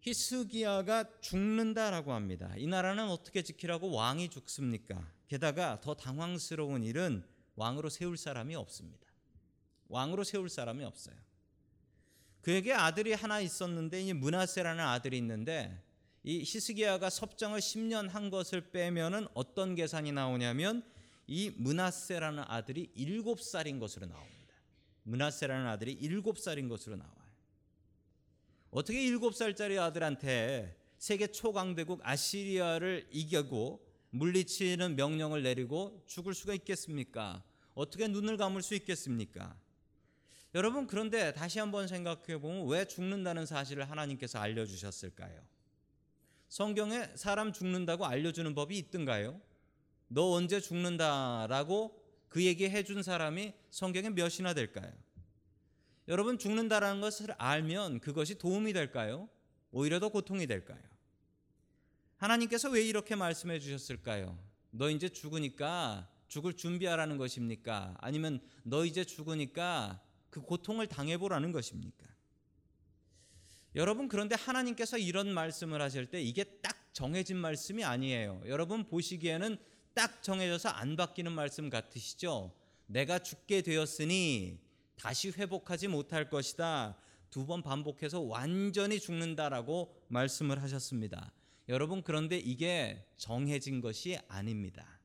히스기야가 0.00 1.20
죽는다라고 1.20 2.12
합니다. 2.12 2.52
이 2.56 2.66
나라는 2.66 3.08
어떻게 3.08 3.42
지키라고 3.42 3.92
왕이 3.92 4.30
죽습니까? 4.30 5.06
게다가 5.28 5.80
더 5.80 5.94
당황스러운 5.94 6.82
일은 6.82 7.24
왕으로 7.54 7.88
세울 7.88 8.16
사람이 8.16 8.54
없습니다. 8.56 9.06
왕으로 9.88 10.24
세울 10.24 10.48
사람이 10.48 10.84
없어요. 10.84 11.16
그에게 12.40 12.72
아들이 12.72 13.12
하나 13.12 13.40
있었는데 13.40 14.02
이 14.02 14.12
문하세라는 14.12 14.84
아들이 14.84 15.18
있는데 15.18 15.80
이 16.24 16.40
히스기야가 16.40 17.08
섭정을 17.08 17.60
10년 17.60 18.08
한 18.08 18.30
것을 18.30 18.72
빼면은 18.72 19.28
어떤 19.34 19.74
계산이 19.76 20.12
나오냐면 20.12 20.82
이 21.26 21.50
문하세라는 21.56 22.44
아들이 22.46 22.92
7살인 22.96 23.78
것으로 23.78 24.06
나옵니다. 24.06 24.41
문하세라는 25.04 25.66
아들이 25.66 25.96
7살인 25.98 26.68
것으로 26.68 26.96
나와요. 26.96 27.12
어떻게 28.70 28.98
7살짜리 28.98 29.78
아들한테 29.80 30.76
세계 30.98 31.26
초강대국 31.26 32.00
아시리아를 32.02 33.08
이기고 33.10 33.84
물리치는 34.10 34.96
명령을 34.96 35.42
내리고 35.42 36.02
죽을 36.06 36.34
수가 36.34 36.54
있겠습니까? 36.54 37.42
어떻게 37.74 38.06
눈을 38.08 38.36
감을 38.36 38.62
수 38.62 38.74
있겠습니까? 38.74 39.56
여러분 40.54 40.86
그런데 40.86 41.32
다시 41.32 41.58
한번 41.58 41.88
생각해 41.88 42.38
보면 42.38 42.68
왜 42.68 42.84
죽는다는 42.84 43.46
사실을 43.46 43.90
하나님께서 43.90 44.38
알려 44.38 44.66
주셨을까요? 44.66 45.40
성경에 46.48 47.08
사람 47.14 47.52
죽는다고 47.52 48.04
알려 48.04 48.32
주는 48.32 48.54
법이 48.54 48.76
있던가요? 48.76 49.40
너 50.08 50.32
언제 50.32 50.60
죽는다라고 50.60 52.01
그 52.32 52.42
얘기 52.42 52.64
해준 52.64 53.02
사람이 53.02 53.52
성경에 53.68 54.08
몇이나 54.08 54.54
될까요? 54.54 54.90
여러분 56.08 56.38
죽는다라는 56.38 57.02
것을 57.02 57.32
알면 57.36 58.00
그것이 58.00 58.38
도움이 58.38 58.72
될까요? 58.72 59.28
오히려 59.70 60.00
더 60.00 60.08
고통이 60.08 60.46
될까요? 60.46 60.80
하나님께서 62.16 62.70
왜 62.70 62.80
이렇게 62.80 63.16
말씀해 63.16 63.60
주셨을까요? 63.60 64.42
너 64.70 64.88
이제 64.88 65.10
죽으니까 65.10 66.08
죽을 66.26 66.54
준비하라는 66.54 67.18
것입니까? 67.18 67.98
아니면 68.00 68.40
너 68.62 68.86
이제 68.86 69.04
죽으니까 69.04 70.02
그 70.30 70.40
고통을 70.40 70.86
당해보라는 70.86 71.52
것입니까? 71.52 72.06
여러분 73.74 74.08
그런데 74.08 74.36
하나님께서 74.36 74.96
이런 74.96 75.34
말씀을 75.34 75.82
하실 75.82 76.06
때 76.06 76.22
이게 76.22 76.44
딱 76.44 76.94
정해진 76.94 77.36
말씀이 77.36 77.84
아니에요. 77.84 78.40
여러분 78.46 78.84
보시기에는 78.84 79.58
딱 79.94 80.22
정해져서 80.22 80.68
안 80.70 80.96
바뀌는 80.96 81.32
말씀 81.32 81.70
같으시죠? 81.70 82.52
내가 82.86 83.18
죽게 83.18 83.62
되었으니 83.62 84.58
다시 84.96 85.30
회복하지 85.30 85.88
못할 85.88 86.28
것이다. 86.30 86.96
두 87.30 87.46
번 87.46 87.62
반복해서 87.62 88.20
완전히 88.20 89.00
죽는다라고 89.00 89.94
말씀을 90.08 90.62
하셨습니다. 90.62 91.32
여러분 91.68 92.02
그런데 92.02 92.36
이게 92.36 93.06
정해진 93.16 93.80
것이 93.80 94.18
아닙니다. 94.28 95.00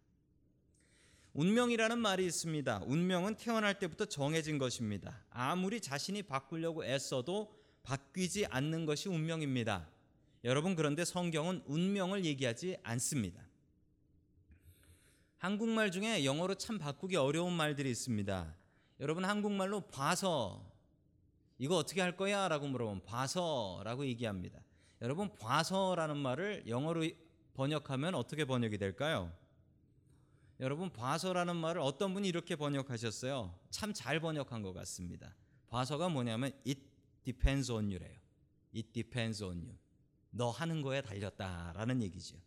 운명이라는 1.33 1.97
말이 1.99 2.25
있습니다. 2.25 2.81
운명은 2.85 3.35
태어날 3.35 3.79
때부터 3.79 4.05
정해진 4.05 4.57
것입니다. 4.57 5.23
아무리 5.29 5.79
자신이 5.79 6.23
바꾸려고 6.23 6.83
애써도 6.83 7.55
바뀌지 7.83 8.47
않는 8.47 8.85
것이 8.85 9.07
운명입니다. 9.07 9.87
여러분 10.43 10.75
그런데 10.75 11.05
성경은 11.05 11.63
운명을 11.65 12.25
얘기하지 12.25 12.77
않습니다. 12.83 13.46
한국말 15.37 15.91
중에 15.91 16.25
영어로 16.25 16.55
참 16.55 16.79
바꾸기 16.79 17.15
어려운 17.15 17.53
말들이 17.53 17.91
있습니다. 17.91 18.55
여러분 18.99 19.23
한국말로 19.23 19.81
봐서 19.81 20.71
이거 21.59 21.77
어떻게 21.77 22.01
할 22.01 22.17
거야? 22.17 22.47
라고 22.47 22.67
물어보면 22.67 23.03
봐서라고 23.03 24.05
얘기합니다. 24.07 24.59
여러분 25.01 25.35
봐서라는 25.35 26.17
말을 26.17 26.63
영어로 26.67 27.07
번역하면 27.53 28.15
어떻게 28.15 28.45
번역이 28.45 28.77
될까요? 28.79 29.31
여러분 30.59 30.91
봐서라는 30.91 31.55
말을 31.55 31.81
어떤 31.81 32.15
분이 32.15 32.27
이렇게 32.27 32.55
번역하셨어요. 32.55 33.53
참 33.69 33.93
잘 33.93 34.19
번역한 34.19 34.63
것 34.63 34.73
같습니다. 34.73 35.35
봐서가 35.67 36.09
뭐냐면 36.09 36.51
it 36.67 36.81
depends 37.23 37.71
on 37.71 37.85
you래요. 37.85 38.17
it 38.75 38.91
depends 38.91 39.43
on 39.43 39.57
you. 39.61 39.75
너 40.31 40.49
하는 40.49 40.81
거에 40.81 41.01
달렸다라는 41.01 42.01
얘기죠. 42.01 42.37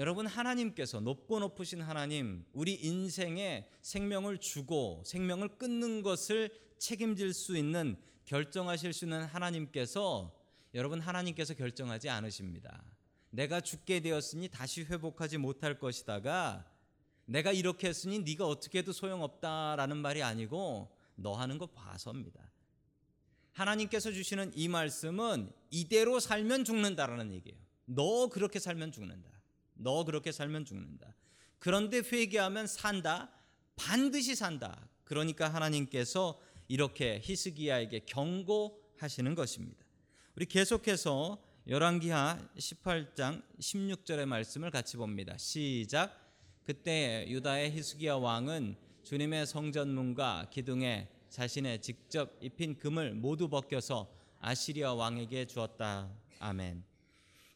여러분 0.00 0.26
하나님께서 0.26 1.00
높고 1.00 1.40
높으신 1.40 1.82
하나님 1.82 2.46
우리 2.54 2.72
인생에 2.72 3.68
생명을 3.82 4.38
주고 4.38 5.02
생명을 5.04 5.58
끊는 5.58 6.00
것을 6.00 6.48
책임질 6.78 7.34
수 7.34 7.54
있는 7.54 7.98
결정하실 8.24 8.94
수 8.94 9.04
있는 9.04 9.24
하나님께서 9.24 10.34
여러분 10.72 11.00
하나님께서 11.00 11.52
결정하지 11.52 12.08
않으십니다. 12.08 12.82
내가 13.28 13.60
죽게 13.60 14.00
되었으니 14.00 14.48
다시 14.48 14.84
회복하지 14.84 15.36
못할 15.36 15.78
것이다가 15.78 16.66
내가 17.26 17.52
이렇게 17.52 17.88
했으니 17.88 18.20
네가 18.20 18.46
어떻게 18.46 18.78
해도 18.78 18.92
소용없다라는 18.92 19.98
말이 19.98 20.22
아니고 20.22 20.96
너 21.16 21.34
하는 21.34 21.58
거 21.58 21.66
봐서입니다. 21.66 22.40
하나님께서 23.52 24.12
주시는 24.12 24.52
이 24.54 24.66
말씀은 24.66 25.52
이대로 25.68 26.20
살면 26.20 26.64
죽는다라는 26.64 27.34
얘기예요. 27.34 27.58
너 27.84 28.30
그렇게 28.30 28.58
살면 28.58 28.92
죽는다. 28.92 29.39
너 29.82 30.04
그렇게 30.04 30.32
살면 30.32 30.64
죽는다. 30.64 31.14
그런데 31.58 31.98
회개하면 31.98 32.66
산다. 32.66 33.30
반드시 33.76 34.34
산다. 34.34 34.88
그러니까 35.04 35.48
하나님께서 35.52 36.40
이렇게 36.68 37.20
히스기야에게 37.22 38.00
경고하시는 38.06 39.34
것입니다. 39.34 39.84
우리 40.36 40.46
계속해서 40.46 41.42
열왕기하 41.66 42.38
18장 42.56 43.42
16절의 43.58 44.26
말씀을 44.26 44.70
같이 44.70 44.96
봅니다. 44.96 45.36
시작. 45.36 46.16
그때 46.64 47.26
유다의 47.28 47.72
히스기야 47.72 48.14
왕은 48.14 48.76
주님의 49.02 49.46
성전문과 49.46 50.48
기둥에 50.50 51.08
자신의 51.28 51.82
직접 51.82 52.36
입힌 52.40 52.78
금을 52.78 53.14
모두 53.14 53.48
벗겨서 53.48 54.12
아시리아 54.40 54.94
왕에게 54.94 55.46
주었다. 55.46 56.10
아멘. 56.38 56.89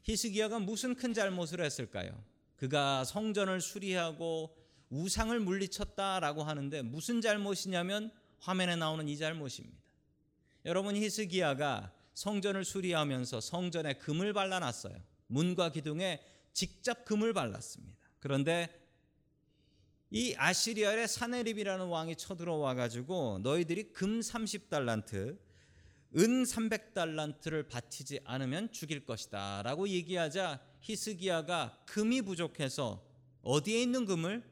히스기야가 0.05 0.59
무슨 0.61 0.95
큰 0.95 1.13
잘못을 1.13 1.63
했을까요? 1.63 2.23
그가 2.57 3.05
성전을 3.05 3.61
수리하고 3.61 4.57
우상을 4.91 5.39
물리쳤다라고 5.41 6.45
하는데 6.45 6.83
무슨 6.83 7.21
잘못이냐면 7.21 8.13
화면에 8.39 8.77
나오는 8.77 9.09
이 9.09 9.17
잘못입니다. 9.17 9.83
여러분 10.67 10.95
히스기야가 10.95 11.93
성전을 12.15 12.65
수리하면서 12.65 13.41
성전에 13.41 13.95
금을 13.95 14.33
발라놨어요. 14.33 14.95
문과 15.27 15.73
기둥에 15.73 16.21
직접 16.53 17.05
금을 17.05 17.33
발랐습니다. 17.33 17.99
그런데 18.21 18.69
이 20.11 20.35
아시리아의 20.37 21.09
사네립이라는 21.09 21.87
왕이 21.87 22.17
쳐들어와 22.17 22.75
가지고 22.75 23.41
너희들이 23.43 23.93
금 23.93 24.21
30달란트, 24.21 25.37
은 26.17 26.45
300달란트를 26.45 27.69
바치지 27.69 28.21
않으면 28.25 28.71
죽일 28.71 29.05
것이다 29.05 29.63
라고 29.63 29.89
얘기하자 29.89 30.61
히스기야가 30.81 31.83
금이 31.87 32.23
부족해서 32.23 33.05
어디에 33.43 33.83
있는 33.83 34.07
금을 34.07 34.49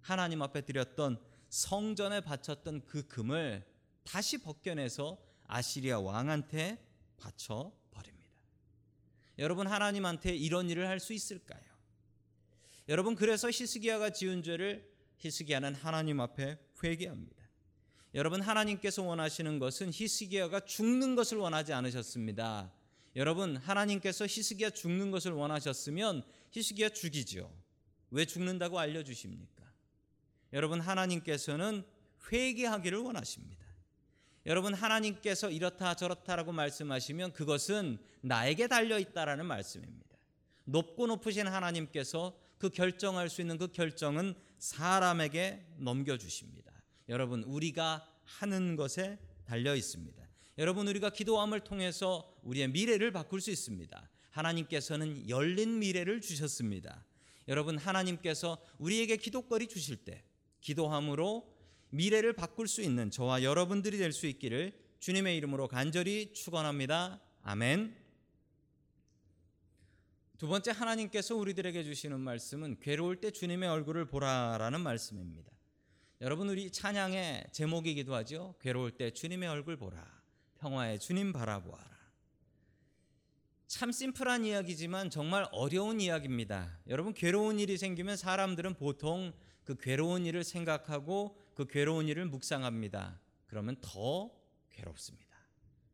하나님 0.00 0.42
앞에 0.42 0.60
드렸던 0.60 1.20
성전에 1.48 2.20
바쳤던 2.20 2.86
그 2.86 3.06
금을 3.08 3.66
다시 4.04 4.38
벗겨내서 4.38 5.18
아시리아 5.48 5.98
왕한테 5.98 6.78
바쳐 7.16 7.72
버립니다. 7.90 8.32
여러분 9.38 9.66
하나님한테 9.66 10.36
이런 10.36 10.70
일을 10.70 10.88
할 10.88 11.00
수 11.00 11.12
있을까요? 11.12 11.60
여러분 12.88 13.16
그래서 13.16 13.48
히스기야가 13.48 14.10
지은 14.10 14.44
죄를 14.44 14.88
히스기야는 15.18 15.74
하나님 15.74 16.20
앞에 16.20 16.58
회개합니다. 16.84 17.45
여러분 18.16 18.40
하나님께서 18.40 19.02
원하시는 19.02 19.58
것은 19.58 19.90
히스기야가 19.92 20.60
죽는 20.60 21.16
것을 21.16 21.36
원하지 21.36 21.74
않으셨습니다. 21.74 22.72
여러분 23.14 23.58
하나님께서 23.58 24.24
히스기야 24.24 24.70
죽는 24.70 25.10
것을 25.10 25.32
원하셨으면 25.32 26.24
히스기야 26.50 26.88
죽이죠. 26.88 27.52
왜 28.10 28.24
죽는다고 28.24 28.78
알려 28.78 29.04
주십니까? 29.04 29.62
여러분 30.54 30.80
하나님께서는 30.80 31.84
회개하기를 32.32 32.98
원하십니다. 33.00 33.66
여러분 34.46 34.72
하나님께서 34.72 35.50
이렇다 35.50 35.94
저렇다라고 35.94 36.52
말씀하시면 36.52 37.34
그것은 37.34 37.98
나에게 38.22 38.66
달려 38.66 38.98
있다라는 38.98 39.44
말씀입니다. 39.44 40.16
높고 40.64 41.06
높으신 41.06 41.46
하나님께서 41.48 42.34
그 42.56 42.70
결정할 42.70 43.28
수 43.28 43.42
있는 43.42 43.58
그 43.58 43.68
결정은 43.68 44.34
사람에게 44.58 45.66
넘겨 45.76 46.16
주십니다. 46.16 46.65
여러분 47.08 47.42
우리가 47.44 48.06
하는 48.24 48.76
것에 48.76 49.18
달려 49.44 49.74
있습니다. 49.74 50.26
여러분 50.58 50.88
우리가 50.88 51.10
기도함을 51.10 51.60
통해서 51.60 52.34
우리의 52.42 52.68
미래를 52.68 53.12
바꿀 53.12 53.40
수 53.40 53.50
있습니다. 53.50 54.10
하나님께서는 54.30 55.28
열린 55.28 55.78
미래를 55.78 56.20
주셨습니다. 56.20 57.04
여러분 57.48 57.78
하나님께서 57.78 58.58
우리에게 58.78 59.16
기도거리 59.16 59.68
주실 59.68 59.96
때 59.96 60.24
기도함으로 60.60 61.54
미래를 61.90 62.32
바꿀 62.32 62.66
수 62.66 62.82
있는 62.82 63.10
저와 63.10 63.42
여러분들이 63.42 63.98
될 63.98 64.12
수 64.12 64.26
있기를 64.26 64.72
주님의 64.98 65.36
이름으로 65.36 65.68
간절히 65.68 66.32
축원합니다. 66.32 67.20
아멘. 67.42 67.94
두 70.38 70.48
번째 70.48 70.72
하나님께서 70.72 71.36
우리들에게 71.36 71.84
주시는 71.84 72.20
말씀은 72.20 72.80
괴로울 72.80 73.20
때 73.20 73.30
주님의 73.30 73.68
얼굴을 73.68 74.06
보라라는 74.06 74.80
말씀입니다. 74.80 75.55
여러분 76.22 76.48
우리 76.48 76.70
찬양의 76.70 77.48
제목이기도 77.52 78.14
하죠. 78.14 78.54
괴로울 78.58 78.92
때 78.92 79.10
주님의 79.10 79.50
얼굴 79.50 79.76
보라. 79.76 80.02
평화의 80.58 80.98
주님 80.98 81.30
바라보아라. 81.30 81.94
참 83.66 83.92
심플한 83.92 84.46
이야기지만 84.46 85.10
정말 85.10 85.46
어려운 85.52 86.00
이야기입니다. 86.00 86.78
여러분 86.88 87.12
괴로운 87.12 87.60
일이 87.60 87.76
생기면 87.76 88.16
사람들은 88.16 88.74
보통 88.76 89.34
그 89.62 89.76
괴로운 89.76 90.24
일을 90.24 90.42
생각하고 90.42 91.36
그 91.54 91.66
괴로운 91.66 92.08
일을 92.08 92.24
묵상합니다. 92.24 93.20
그러면 93.46 93.76
더 93.82 94.30
괴롭습니다. 94.70 95.36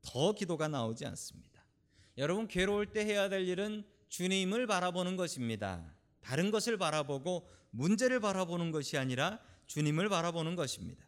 더 0.02 0.34
기도가 0.34 0.68
나오지 0.68 1.04
않습니다. 1.04 1.64
여러분 2.16 2.46
괴로울 2.46 2.92
때 2.92 3.04
해야 3.04 3.28
될 3.28 3.48
일은 3.48 3.84
주님을 4.08 4.68
바라보는 4.68 5.16
것입니다. 5.16 5.96
다른 6.20 6.52
것을 6.52 6.78
바라보고 6.78 7.48
문제를 7.70 8.20
바라보는 8.20 8.70
것이 8.70 8.96
아니라 8.96 9.40
주님을 9.72 10.10
바라보는 10.10 10.54
것입니다. 10.54 11.02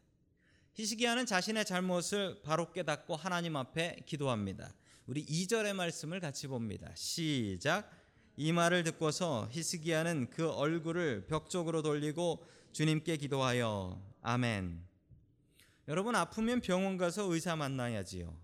히스기야는 0.72 1.26
자신의 1.26 1.66
잘못을 1.66 2.40
바로 2.42 2.72
깨닫고 2.72 3.14
하나님 3.14 3.56
앞에 3.56 3.96
기도합니다. 4.06 4.72
우리 5.06 5.22
2절의 5.22 5.74
말씀을 5.74 6.18
같이 6.18 6.46
봅니다. 6.46 6.90
시작. 6.94 7.90
이 8.38 8.52
말을 8.52 8.82
듣고서 8.84 9.48
히스기야는 9.50 10.30
그 10.30 10.50
얼굴을 10.50 11.26
벽 11.26 11.50
쪽으로 11.50 11.82
돌리고 11.82 12.42
주님께 12.72 13.18
기도하여 13.18 14.02
아멘. 14.22 14.82
여러분 15.88 16.16
아프면 16.16 16.62
병원 16.62 16.96
가서 16.96 17.24
의사 17.24 17.56
만나야지요. 17.56 18.34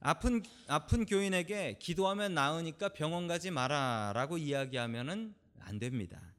아픈 0.00 0.42
아픈 0.68 1.04
교인에게 1.04 1.76
기도하면 1.80 2.32
나으니까 2.32 2.94
병원 2.94 3.26
가지 3.28 3.50
마라라고 3.50 4.38
이야기하면은 4.38 5.34
안 5.60 5.78
됩니다. 5.78 6.35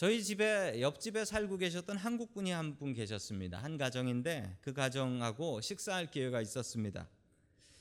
저희 0.00 0.24
집에 0.24 0.80
옆집에 0.80 1.26
살고 1.26 1.58
계셨던 1.58 1.98
한국 1.98 2.32
분이 2.32 2.52
한 2.52 2.78
분 2.78 2.94
계셨습니다. 2.94 3.58
한 3.62 3.76
가정인데 3.76 4.56
그 4.62 4.72
가정하고 4.72 5.60
식사할 5.60 6.10
기회가 6.10 6.40
있었습니다. 6.40 7.06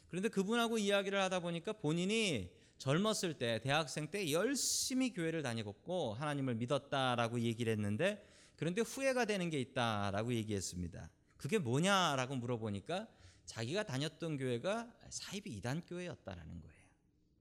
그런데 0.09 0.27
그분하고 0.27 0.77
이야기를 0.79 1.17
하다 1.21 1.39
보니까 1.39 1.71
본인이 1.71 2.51
젊었을 2.77 3.38
때 3.38 3.61
대학생 3.61 4.11
때 4.11 4.29
열심히 4.33 5.13
교회를 5.13 5.43
다니고 5.43 6.13
하나님을 6.15 6.55
믿었다라고 6.55 7.39
얘기를 7.39 7.71
했는데 7.71 8.21
그런데 8.57 8.81
후회가 8.81 9.23
되는 9.23 9.49
게 9.49 9.57
있다라고 9.61 10.33
얘기했습니다. 10.33 11.09
그게 11.38 11.57
뭐냐라고 11.57 12.35
물어보니까 12.35 13.07
자기가 13.45 13.83
다녔던 13.83 14.35
교회가 14.35 14.91
사이비 15.09 15.51
이단 15.51 15.85
교회였다라는 15.85 16.59
거예요. 16.59 16.83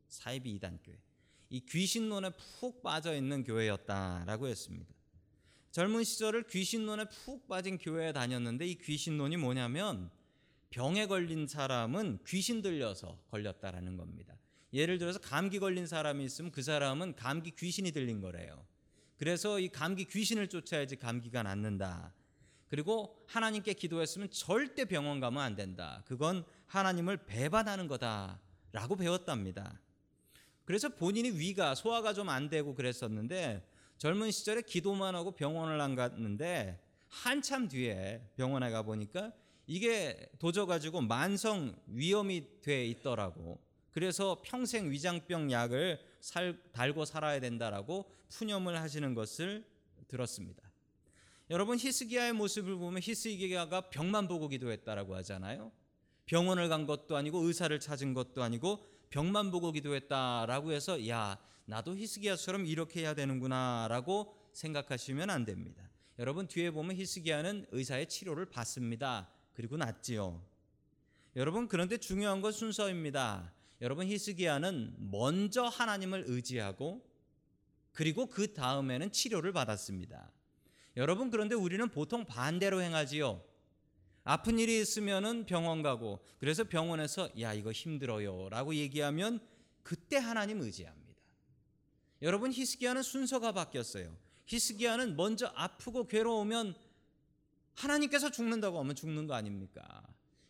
사이비 0.07 0.53
이단 0.53 0.79
교회. 0.85 1.08
이 1.51 1.61
귀신론에 1.61 2.31
푹 2.61 2.83
빠져 2.83 3.15
있는 3.15 3.45
교회였다라고 3.45 4.49
했습니다. 4.49 4.95
젊은 5.71 6.05
시절을 6.05 6.47
귀신론에 6.49 7.05
푹 7.25 7.47
빠진 7.47 7.79
교회에 7.79 8.13
다녔는데 8.13 8.67
이 8.67 8.79
귀신론이 8.79 9.37
뭐냐면 9.37 10.11
병에 10.71 11.07
걸린 11.07 11.47
사람은 11.47 12.21
귀신 12.27 12.63
들려서 12.63 13.19
걸렸다라는 13.31 13.97
겁니다. 13.97 14.37
예를 14.73 14.99
들어서 14.99 15.19
감기 15.19 15.59
걸린 15.59 15.87
사람이 15.87 16.25
있으면 16.25 16.51
그 16.51 16.63
사람은 16.63 17.17
감기 17.17 17.53
귀신이 17.53 17.93
들린 17.93 18.21
거래요. 18.21 18.67
그래서 19.17 19.59
이 19.59 19.69
감기 19.69 20.05
귀신을 20.05 20.49
쫓아야지 20.49 20.97
감기가 20.97 21.43
낫는다. 21.43 22.15
그리고 22.69 23.25
하나님께 23.27 23.73
기도했으면 23.73 24.31
절대 24.31 24.85
병원 24.85 25.21
가면 25.21 25.43
안 25.43 25.57
된다. 25.57 26.05
그건 26.07 26.45
하나님을 26.67 27.25
배반하는 27.25 27.89
거다라고 27.89 28.97
배웠답니다. 28.97 29.81
그래서 30.69 30.91
본인이 30.91 31.31
위가 31.31 31.75
소화가 31.75 32.13
좀 32.13 32.29
안 32.29 32.51
되고 32.51 32.75
그랬었는데 32.75 33.67
젊은 33.97 34.31
시절에 34.31 34.61
기도만 34.61 35.15
하고 35.15 35.31
병원을 35.31 35.81
안 35.81 35.95
갔는데 35.95 36.79
한참 37.09 37.69
뒤에 37.69 38.21
병원에 38.37 38.71
가 38.71 38.83
보니까 38.83 39.33
이게 39.67 40.31
도져 40.39 40.67
가지고 40.67 41.01
만성 41.01 41.75
위험이 41.87 42.61
돼 42.61 42.85
있더라고. 42.85 43.59
그래서 43.93 44.43
평생 44.45 44.91
위장병 44.91 45.51
약을 45.51 46.01
살, 46.21 46.61
달고 46.73 47.07
살아야 47.07 47.41
된다라고 47.41 48.13
푸념을 48.29 48.79
하시는 48.79 49.15
것을 49.15 49.65
들었습니다. 50.07 50.63
여러분 51.49 51.79
히스기야의 51.79 52.35
모습을 52.35 52.77
보면 52.77 53.01
히스기야가 53.03 53.89
병만 53.89 54.29
보고 54.29 54.49
기도했다라고 54.49 55.17
하잖아요. 55.17 55.73
병원을 56.27 56.69
간 56.69 56.85
것도 56.85 57.17
아니고 57.17 57.39
의사를 57.39 57.81
찾은 57.81 58.13
것도 58.13 58.43
아니고 58.43 58.98
병만 59.11 59.51
보고 59.51 59.73
기도했다라고 59.73 60.73
해서 60.73 61.09
야 61.09 61.39
나도 61.65 61.97
히스기야처럼 61.97 62.67
이렇게 62.67 63.01
해야 63.01 63.15
되는구나라고 63.15 64.35
생각하시면 64.53 65.31
안 65.31 65.45
됩니다. 65.45 65.89
여러분 66.19 66.49
뒤에 66.49 66.71
보면 66.71 66.97
히스기야는 66.97 67.67
의사의 67.71 68.09
치료를 68.09 68.47
받습니다. 68.47 69.29
그리고 69.53 69.77
낫지요. 69.77 70.43
여러분 71.37 71.69
그런데 71.69 71.97
중요한 71.99 72.41
건 72.41 72.53
순서입니다. 72.53 73.53
여러분 73.81 74.07
히스기야는 74.07 74.97
먼저 74.99 75.65
하나님을 75.65 76.25
의지하고 76.27 77.07
그리고 77.93 78.27
그 78.27 78.53
다음에는 78.55 79.13
치료를 79.13 79.53
받았습니다. 79.53 80.31
여러분 80.97 81.31
그런데 81.31 81.55
우리는 81.55 81.89
보통 81.89 82.25
반대로 82.25 82.81
행하지요. 82.83 83.43
아픈 84.31 84.59
일이 84.59 84.79
있으면은 84.79 85.47
병원 85.47 85.83
가고 85.83 86.23
그래서 86.39 86.63
병원에서 86.63 87.31
야 87.41 87.55
이거 87.55 87.73
힘들어요라고 87.73 88.75
얘기하면 88.75 89.41
그때 89.83 90.19
하나님 90.19 90.61
의지합니다. 90.61 91.19
여러분 92.21 92.53
히스기야는 92.53 93.03
순서가 93.03 93.53
바뀌었어요. 93.53 94.15
히스기야는 94.45 95.17
먼저 95.17 95.51
아프고 95.55 96.07
괴로우면 96.07 96.75
하나님께서 97.73 98.31
죽는다고 98.31 98.79
하면 98.81 98.95
죽는 98.95 99.27
거 99.27 99.33
아닙니까? 99.33 99.83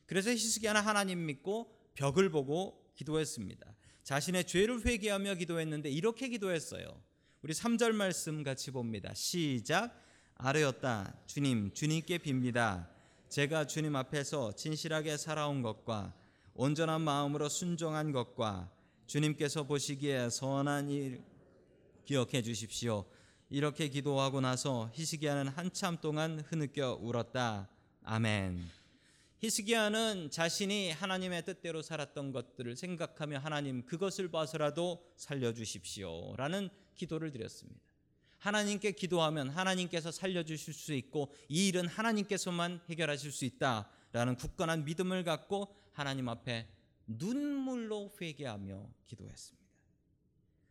그래서 0.07 0.31
히스기야는 0.33 0.81
하나님 0.81 1.25
믿고 1.27 1.73
벽을 1.95 2.31
보고 2.31 2.85
기도했습니다. 2.97 3.65
자신의 4.03 4.49
죄를 4.49 4.85
회개하며 4.85 5.35
기도했는데 5.35 5.89
이렇게 5.89 6.27
기도했어요. 6.27 7.01
우리 7.43 7.53
3절 7.53 7.93
말씀 7.93 8.43
같이 8.43 8.73
봅니다. 8.73 9.15
시작. 9.15 10.03
아뢰었다. 10.35 11.15
주님, 11.27 11.73
주님께 11.75 12.19
빕니다. 12.19 12.98
제가 13.29 13.67
주님 13.67 13.95
앞에서 13.95 14.53
진실하게 14.53 15.19
살아온 15.19 15.61
것과 15.61 16.15
온전한 16.55 17.03
마음으로 17.03 17.51
순종한 17.51 18.11
것과 18.11 18.71
주님께서 19.07 19.65
보시기에 19.65 20.31
선한 20.31 20.89
일 20.89 21.23
기억해 22.07 22.41
주십시오. 22.43 23.05
이렇게 23.51 23.89
기도하고 23.89 24.41
나서 24.41 24.91
히스기야는 24.95 25.49
한참 25.49 25.99
동안 26.01 26.41
흐느껴 26.41 26.99
울었다. 27.01 27.69
아멘. 28.03 28.67
히스기야는 29.41 30.31
자신이 30.31 30.93
하나님의 30.93 31.45
뜻대로 31.45 31.83
살았던 31.83 32.33
것들을 32.33 32.77
생각하며 32.77 33.39
하나님 33.39 33.85
그것을 33.85 34.31
봐서라도 34.31 35.05
살려 35.17 35.53
주십시오라는 35.53 36.71
기도를 36.95 37.31
드렸습니다. 37.31 37.88
하나님께 38.39 38.93
기도하면 38.93 39.51
하나님께서 39.51 40.11
살려 40.11 40.43
주실 40.43 40.73
수 40.73 40.93
있고 40.95 41.33
이 41.49 41.69
일은 41.69 41.87
하나님께서만 41.89 42.81
해결하실 42.89 43.33
수 43.33 43.45
있다라는 43.45 44.37
굳건한 44.37 44.85
믿음을 44.85 45.25
갖고 45.25 45.75
하나님 45.93 46.29
앞에 46.29 46.69
눈물로 47.07 48.13
회개하며 48.21 48.89
기도했습니다. 49.07 49.69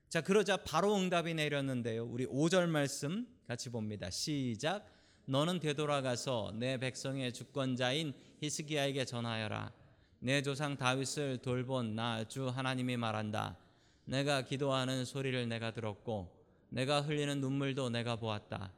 자, 0.10 0.22
그러자 0.22 0.58
바로 0.58 0.96
응답이 0.96 1.34
내렸는데요. 1.34 2.06
우리 2.06 2.26
5절 2.26 2.68
말씀 2.68 3.28
같이 3.46 3.70
봅니다. 3.70 4.10
시작. 4.10 4.86
너는 5.26 5.60
되돌아가서 5.60 6.54
내 6.56 6.78
백성의 6.78 7.34
주권자인 7.34 8.14
히스기야에게 8.42 9.04
전하여라. 9.04 9.74
내 10.20 10.42
조상 10.42 10.78
다윗을 10.78 11.40
돌본 11.40 11.96
나 11.96 12.24
주 12.24 12.48
하나님이 12.48 12.96
말한다. 12.96 13.58
내가 14.06 14.44
기도하는 14.44 15.04
소리를 15.04 15.50
내가 15.50 15.72
들었고 15.72 16.37
내가 16.70 17.02
흘리는 17.02 17.40
눈물도 17.40 17.90
내가 17.90 18.16
보았다. 18.16 18.74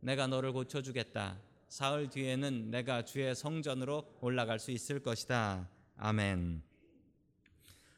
내가 0.00 0.26
너를 0.26 0.52
고쳐 0.52 0.82
주겠다. 0.82 1.38
사흘 1.68 2.08
뒤에는 2.08 2.70
내가 2.70 3.04
주의 3.04 3.34
성전으로 3.34 4.18
올라갈 4.20 4.58
수 4.58 4.70
있을 4.70 5.00
것이다. 5.00 5.68
아멘. 5.96 6.62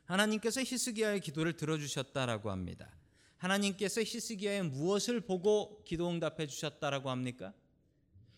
하나님께서 0.04 0.60
히스기야의 0.62 1.20
기도를 1.20 1.54
들어주셨다라고 1.54 2.50
합니다. 2.50 2.90
하나님께서 3.38 4.00
히스기야의 4.02 4.62
무엇을 4.64 5.20
보고 5.20 5.82
기도 5.84 6.08
응답해 6.08 6.46
주셨다라고 6.46 7.10
합니까? 7.10 7.52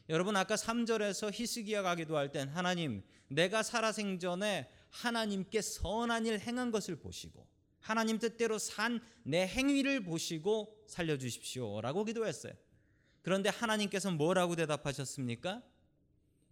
여러분 0.08 0.36
아까 0.36 0.54
3절에서 0.54 1.30
히스기야가 1.32 1.94
기도할 1.96 2.32
땐 2.32 2.48
하나님 2.48 3.02
내가 3.28 3.62
살아생전에 3.62 4.70
하나님께 4.90 5.60
선한 5.60 6.26
일 6.26 6.40
행한 6.40 6.70
것을 6.70 6.96
보시고 6.96 7.46
하나님 7.80 8.18
뜻대로 8.18 8.58
산 8.58 9.00
내 9.28 9.46
행위를 9.46 10.02
보시고 10.04 10.74
살려 10.86 11.18
주십시오라고 11.18 12.06
기도했어요. 12.06 12.54
그런데 13.20 13.50
하나님께서 13.50 14.10
뭐라고 14.10 14.56
대답하셨습니까? 14.56 15.62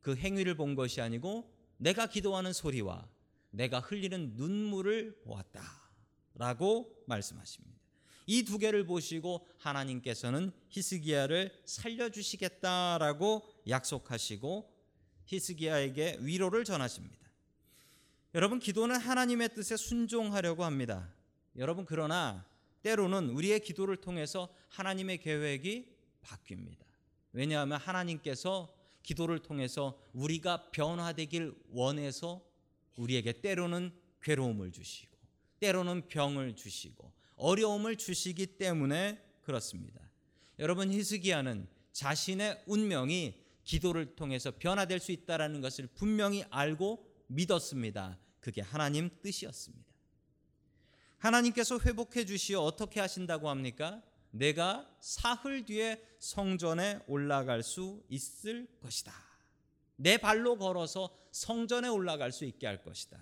그 0.02 0.14
행위를 0.14 0.56
본 0.56 0.74
것이 0.74 1.00
아니고 1.00 1.50
내가 1.78 2.06
기도하는 2.06 2.52
소리와 2.52 3.08
내가 3.50 3.80
흘리는 3.80 4.34
눈물을 4.34 5.22
보았다라고 5.24 7.04
말씀하십니다. 7.06 7.80
이 8.26 8.44
두 8.44 8.58
개를 8.58 8.84
보시고 8.84 9.46
하나님께서는 9.56 10.52
히스기야를 10.68 11.62
살려 11.64 12.10
주시겠다라고 12.10 13.42
약속하시고 13.68 14.70
히스기야에게 15.24 16.18
위로를 16.20 16.64
전하십니다. 16.64 17.26
여러분 18.34 18.58
기도는 18.58 18.96
하나님의 18.96 19.54
뜻에 19.54 19.78
순종하려고 19.78 20.62
합니다. 20.62 21.15
여러분 21.58 21.84
그러나 21.84 22.46
때로는 22.82 23.30
우리의 23.30 23.60
기도를 23.60 23.96
통해서 23.96 24.48
하나님의 24.68 25.18
계획이 25.18 25.96
바뀝니다. 26.22 26.84
왜냐하면 27.32 27.78
하나님께서 27.78 28.74
기도를 29.02 29.40
통해서 29.40 30.00
우리가 30.12 30.70
변화되길 30.70 31.54
원해서 31.70 32.44
우리에게 32.96 33.40
때로는 33.40 33.92
괴로움을 34.22 34.72
주시고 34.72 35.16
때로는 35.60 36.08
병을 36.08 36.56
주시고 36.56 37.12
어려움을 37.36 37.96
주시기 37.96 38.58
때문에 38.58 39.22
그렇습니다. 39.42 40.00
여러분 40.58 40.90
히스기야는 40.90 41.68
자신의 41.92 42.64
운명이 42.66 43.34
기도를 43.64 44.16
통해서 44.16 44.50
변화될 44.50 45.00
수 45.00 45.12
있다라는 45.12 45.60
것을 45.60 45.88
분명히 45.88 46.44
알고 46.50 47.04
믿었습니다. 47.28 48.18
그게 48.40 48.60
하나님 48.60 49.10
뜻이었습니다. 49.22 49.85
하나님께서 51.18 51.78
회복해 51.80 52.24
주시어 52.24 52.60
어떻게 52.60 53.00
하신다고 53.00 53.48
합니까? 53.48 54.02
내가 54.30 54.86
사흘 55.00 55.64
뒤에 55.64 56.02
성전에 56.18 57.00
올라갈 57.06 57.62
수 57.62 58.02
있을 58.08 58.66
것이다. 58.80 59.12
내 59.96 60.18
발로 60.18 60.58
걸어서 60.58 61.16
성전에 61.32 61.88
올라갈 61.88 62.32
수 62.32 62.44
있게 62.44 62.66
할 62.66 62.82
것이다. 62.82 63.18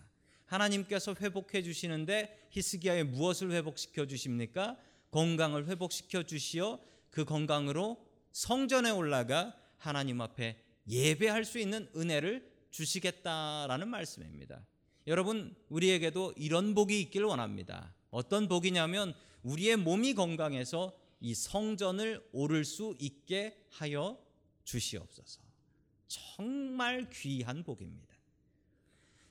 하나님께서 0.46 1.14
회복해 1.20 1.62
주시는데 1.62 2.48
히스기야의 2.50 3.04
무엇을 3.04 3.52
회복시켜 3.52 4.06
주십니까? 4.06 4.76
건강을 5.10 5.68
회복시켜 5.68 6.24
주시어 6.24 6.80
그 7.10 7.24
건강으로 7.24 8.04
성전에 8.32 8.90
올라가 8.90 9.54
하나님 9.78 10.20
앞에 10.20 10.56
예배할 10.88 11.44
수 11.44 11.58
있는 11.58 11.88
은혜를 11.96 12.52
주시겠다라는 12.70 13.88
말씀입니다. 13.88 14.66
여러분, 15.06 15.54
우리에게도 15.68 16.32
이런 16.36 16.74
복이 16.74 17.00
있기를 17.02 17.26
원합니다. 17.26 17.94
어떤 18.10 18.48
복이냐면 18.48 19.14
우리의 19.42 19.76
몸이 19.76 20.14
건강해서 20.14 20.96
이 21.20 21.34
성전을 21.34 22.26
오를 22.32 22.64
수 22.64 22.94
있게 22.98 23.56
하여 23.70 24.18
주시옵소서. 24.64 25.40
정말 26.06 27.08
귀한 27.10 27.64
복입니다. 27.64 28.14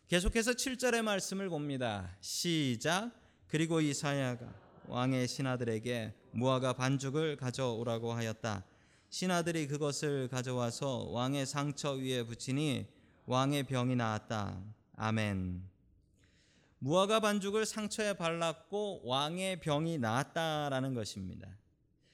계속해서 0.08 0.52
7절의 0.52 1.02
말씀을 1.02 1.50
봅니다. 1.50 2.16
시작. 2.22 3.12
그리고 3.48 3.82
이사야가 3.82 4.54
왕의 4.88 5.28
신하들에게 5.28 6.14
무화과 6.32 6.74
반죽을 6.74 7.38
가져오라고 7.38 8.14
하였다. 8.14 8.66
신하들이 9.10 9.68
그것을 9.68 10.28
가져와서 10.28 11.10
왕의 11.12 11.46
상처 11.46 11.92
위에 11.92 12.24
붙이니 12.24 12.88
왕의 13.26 13.64
병이 13.64 13.96
나았다. 13.96 14.62
아멘. 14.96 15.64
무화과 16.80 17.22
반죽을 17.22 17.66
상처에 17.66 18.14
발랐고 18.14 19.02
왕의 19.06 19.62
병이 19.62 20.00
나았다라는 20.00 20.94
것입니다. 20.94 21.58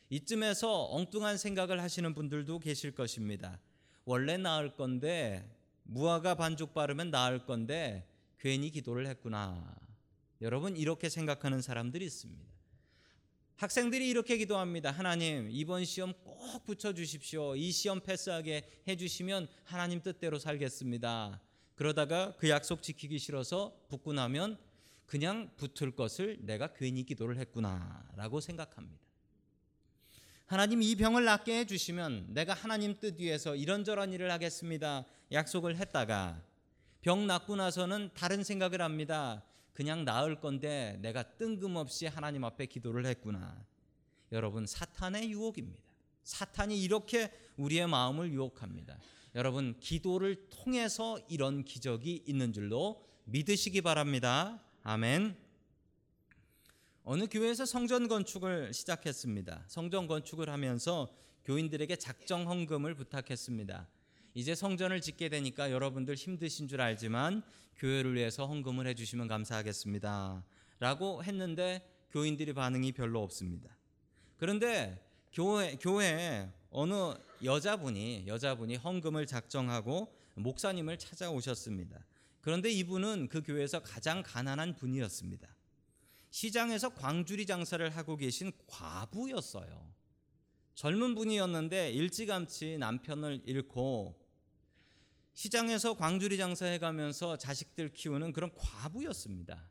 이쯤에서 0.09 0.85
엉뚱한 0.91 1.37
생각을 1.37 1.81
하시는 1.81 2.13
분들도 2.13 2.59
계실 2.59 2.93
것입니다. 2.93 3.59
원래 4.05 4.37
나을 4.37 4.75
건데 4.75 5.55
무화과 5.83 6.35
반죽 6.35 6.73
바르면 6.73 7.11
나을 7.11 7.45
건데 7.45 8.07
괜히 8.39 8.69
기도를 8.69 9.07
했구나. 9.07 9.75
여러분 10.41 10.77
이렇게 10.77 11.09
생각하는 11.09 11.61
사람들이 11.61 12.05
있습니다. 12.05 12.49
학생들이 13.57 14.07
이렇게 14.07 14.37
기도합니다. 14.37 14.89
하나님, 14.89 15.49
이번 15.51 15.83
시험 15.83 16.13
꼭 16.23 16.65
붙여 16.65 16.93
주십시오. 16.93 17.57
이 17.57 17.71
시험 17.71 17.99
패스하게 17.99 18.63
해 18.87 18.95
주시면 18.95 19.49
하나님 19.65 20.01
뜻대로 20.01 20.39
살겠습니다. 20.39 21.41
그러다가 21.79 22.35
그 22.35 22.49
약속 22.49 22.83
지키기 22.83 23.19
싫어서 23.19 23.73
붙고 23.87 24.11
나면 24.11 24.57
그냥 25.05 25.49
붙을 25.55 25.95
것을 25.95 26.37
내가 26.41 26.73
괜히 26.73 27.05
기도를 27.05 27.37
했구나라고 27.37 28.41
생각합니다. 28.41 28.99
하나님 30.45 30.83
이 30.83 30.93
병을 30.97 31.23
낫게 31.23 31.59
해 31.59 31.65
주시면 31.65 32.33
내가 32.33 32.53
하나님 32.53 32.99
뜻 32.99 33.17
위해서 33.21 33.55
이런저런 33.55 34.11
일을 34.11 34.29
하겠습니다. 34.29 35.05
약속을 35.31 35.77
했다가 35.77 36.43
병 36.99 37.25
낫고 37.27 37.55
나서는 37.55 38.09
다른 38.13 38.43
생각을 38.43 38.81
합니다. 38.81 39.41
그냥 39.71 40.03
나을 40.03 40.41
건데 40.41 40.97
내가 41.01 41.23
뜬금없이 41.23 42.07
하나님 42.07 42.43
앞에 42.43 42.65
기도를 42.65 43.05
했구나. 43.05 43.55
여러분 44.33 44.65
사탄의 44.65 45.31
유혹입니다. 45.31 45.81
사탄이 46.25 46.77
이렇게 46.83 47.31
우리의 47.55 47.87
마음을 47.87 48.33
유혹합니다. 48.33 48.97
여러분 49.35 49.75
기도를 49.79 50.49
통해서 50.49 51.19
이런 51.29 51.63
기적이 51.63 52.23
있는 52.25 52.51
줄로 52.51 53.05
믿으시기 53.25 53.81
바랍니다. 53.81 54.61
아멘. 54.83 55.35
어느 57.03 57.27
교회에서 57.27 57.65
성전 57.65 58.07
건축을 58.07 58.73
시작했습니다. 58.73 59.65
성전 59.67 60.07
건축을 60.07 60.49
하면서 60.49 61.13
교인들에게 61.45 61.95
작정 61.95 62.47
헌금을 62.47 62.95
부탁했습니다. 62.95 63.87
이제 64.33 64.55
성전을 64.55 65.01
짓게 65.01 65.29
되니까 65.29 65.71
여러분들 65.71 66.15
힘드신 66.15 66.67
줄 66.67 66.81
알지만 66.81 67.43
교회를 67.77 68.15
위해서 68.15 68.45
헌금을 68.45 68.87
해주시면 68.87 69.27
감사하겠습니다. 69.27 70.43
라고 70.79 71.23
했는데 71.23 71.87
교인들이 72.11 72.53
반응이 72.53 72.91
별로 72.91 73.21
없습니다. 73.23 73.75
그런데 74.37 75.03
교회, 75.33 75.75
교회에 75.75 76.49
어느 76.71 77.13
여자분이, 77.43 78.25
여자분이 78.28 78.75
헌금을 78.78 79.25
작정하고 79.25 80.13
목사님을 80.36 80.97
찾아오셨습니다. 80.97 82.06
그런데 82.41 82.69
이분은 82.69 83.28
그 83.30 83.41
교회에서 83.41 83.82
가장 83.82 84.23
가난한 84.23 84.75
분이었습니다. 84.75 85.47
시장에서 86.32 86.89
광주리 86.89 87.45
장사를 87.45 87.89
하고 87.89 88.15
계신 88.15 88.52
과부였어요. 88.67 89.93
젊은 90.75 91.15
분이었는데 91.15 91.91
일찌감치 91.91 92.78
남편을 92.78 93.41
잃고 93.45 94.17
시장에서 95.34 95.95
광주리 95.95 96.38
장사해 96.38 96.80
가면서 96.80 97.38
자식들 97.38 97.93
키우는 97.93 98.34
그런 98.34 98.52
과부였습니다. 98.56 99.69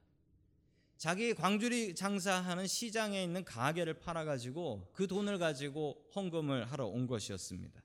자기 0.99 1.33
광주리 1.33 1.95
장사하는 1.95 2.67
시장에 2.67 3.23
있는 3.23 3.45
가게를 3.45 4.01
팔아 4.01 4.25
가지고 4.25 4.91
그 4.93 5.07
돈을 5.07 5.39
가지고 5.39 5.97
헌금을 6.17 6.65
하러 6.65 6.87
온 6.87 7.07
것이었습니다. 7.07 7.81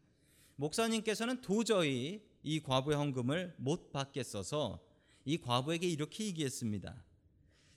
목사님께서는 0.55 1.41
도저히 1.41 2.23
이 2.41 2.59
과부의 2.59 2.97
헌금을 2.97 3.53
못 3.57 3.91
받겠어서 3.91 4.83
이 5.25 5.37
과부에게 5.37 5.87
이렇게 5.87 6.25
얘기했습니다. 6.25 7.03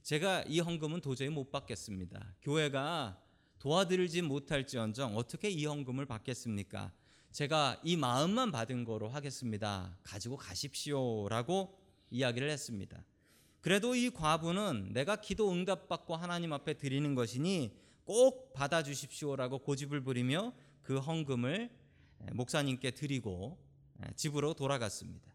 제가 0.03 0.42
이 0.44 0.61
헌금은 0.61 1.03
도저히 1.03 1.29
못 1.29 1.51
받겠습니다. 1.51 2.35
교회가 2.40 3.20
도와드리지 3.59 4.22
못할지언정 4.22 5.18
어떻게 5.18 5.51
이 5.51 5.66
헌금을 5.66 6.07
받겠습니까? 6.07 6.94
제가 7.33 7.79
이 7.85 7.99
마음만 7.99 8.53
받은 8.53 8.85
거로 8.85 9.11
하겠습니다. 9.11 9.99
가지고 10.03 10.38
가십시오라고 10.38 11.79
이야기를 12.11 12.49
했습니다. 12.49 13.05
그래도 13.66 13.96
이 13.96 14.11
과부는 14.11 14.92
내가 14.92 15.16
기도 15.16 15.50
응답받고 15.50 16.14
하나님 16.14 16.52
앞에 16.52 16.74
드리는 16.74 17.16
것이니 17.16 17.76
꼭 18.05 18.52
받아 18.52 18.85
주십시오라고 18.85 19.59
고집을 19.59 20.02
부리며 20.02 20.52
그 20.83 20.98
헌금을 20.98 21.68
목사님께 22.35 22.92
드리고 22.92 23.59
집으로 24.14 24.55
돌아갔습니다. 24.55 25.33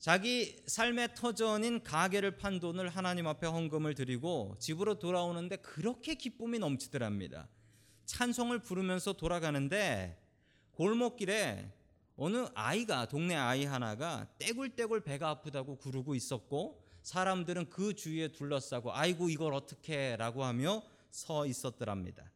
자기 0.00 0.56
삶의 0.66 1.14
터전인 1.14 1.84
가게를 1.84 2.36
판 2.36 2.58
돈을 2.58 2.88
하나님 2.88 3.28
앞에 3.28 3.46
헌금을 3.46 3.94
드리고 3.94 4.56
집으로 4.58 4.98
돌아오는데 4.98 5.58
그렇게 5.58 6.16
기쁨이 6.16 6.58
넘치더랍니다. 6.58 7.48
찬송을 8.06 8.58
부르면서 8.58 9.12
돌아가는데 9.12 10.20
골목길에 10.72 11.72
어느 12.16 12.46
아이가 12.54 13.06
동네 13.06 13.34
아이 13.34 13.64
하나가 13.64 14.26
떼굴떼굴 14.38 15.00
배가 15.02 15.30
아프다고 15.30 15.76
구르고 15.76 16.14
있었고 16.14 16.82
사람들은 17.02 17.70
그 17.70 17.94
주위에 17.94 18.28
둘러싸고 18.28 18.92
아이고 18.94 19.28
이걸 19.28 19.54
어떻게라고 19.54 20.44
하며 20.44 20.82
서 21.10 21.46
있었더랍니다. 21.46 22.30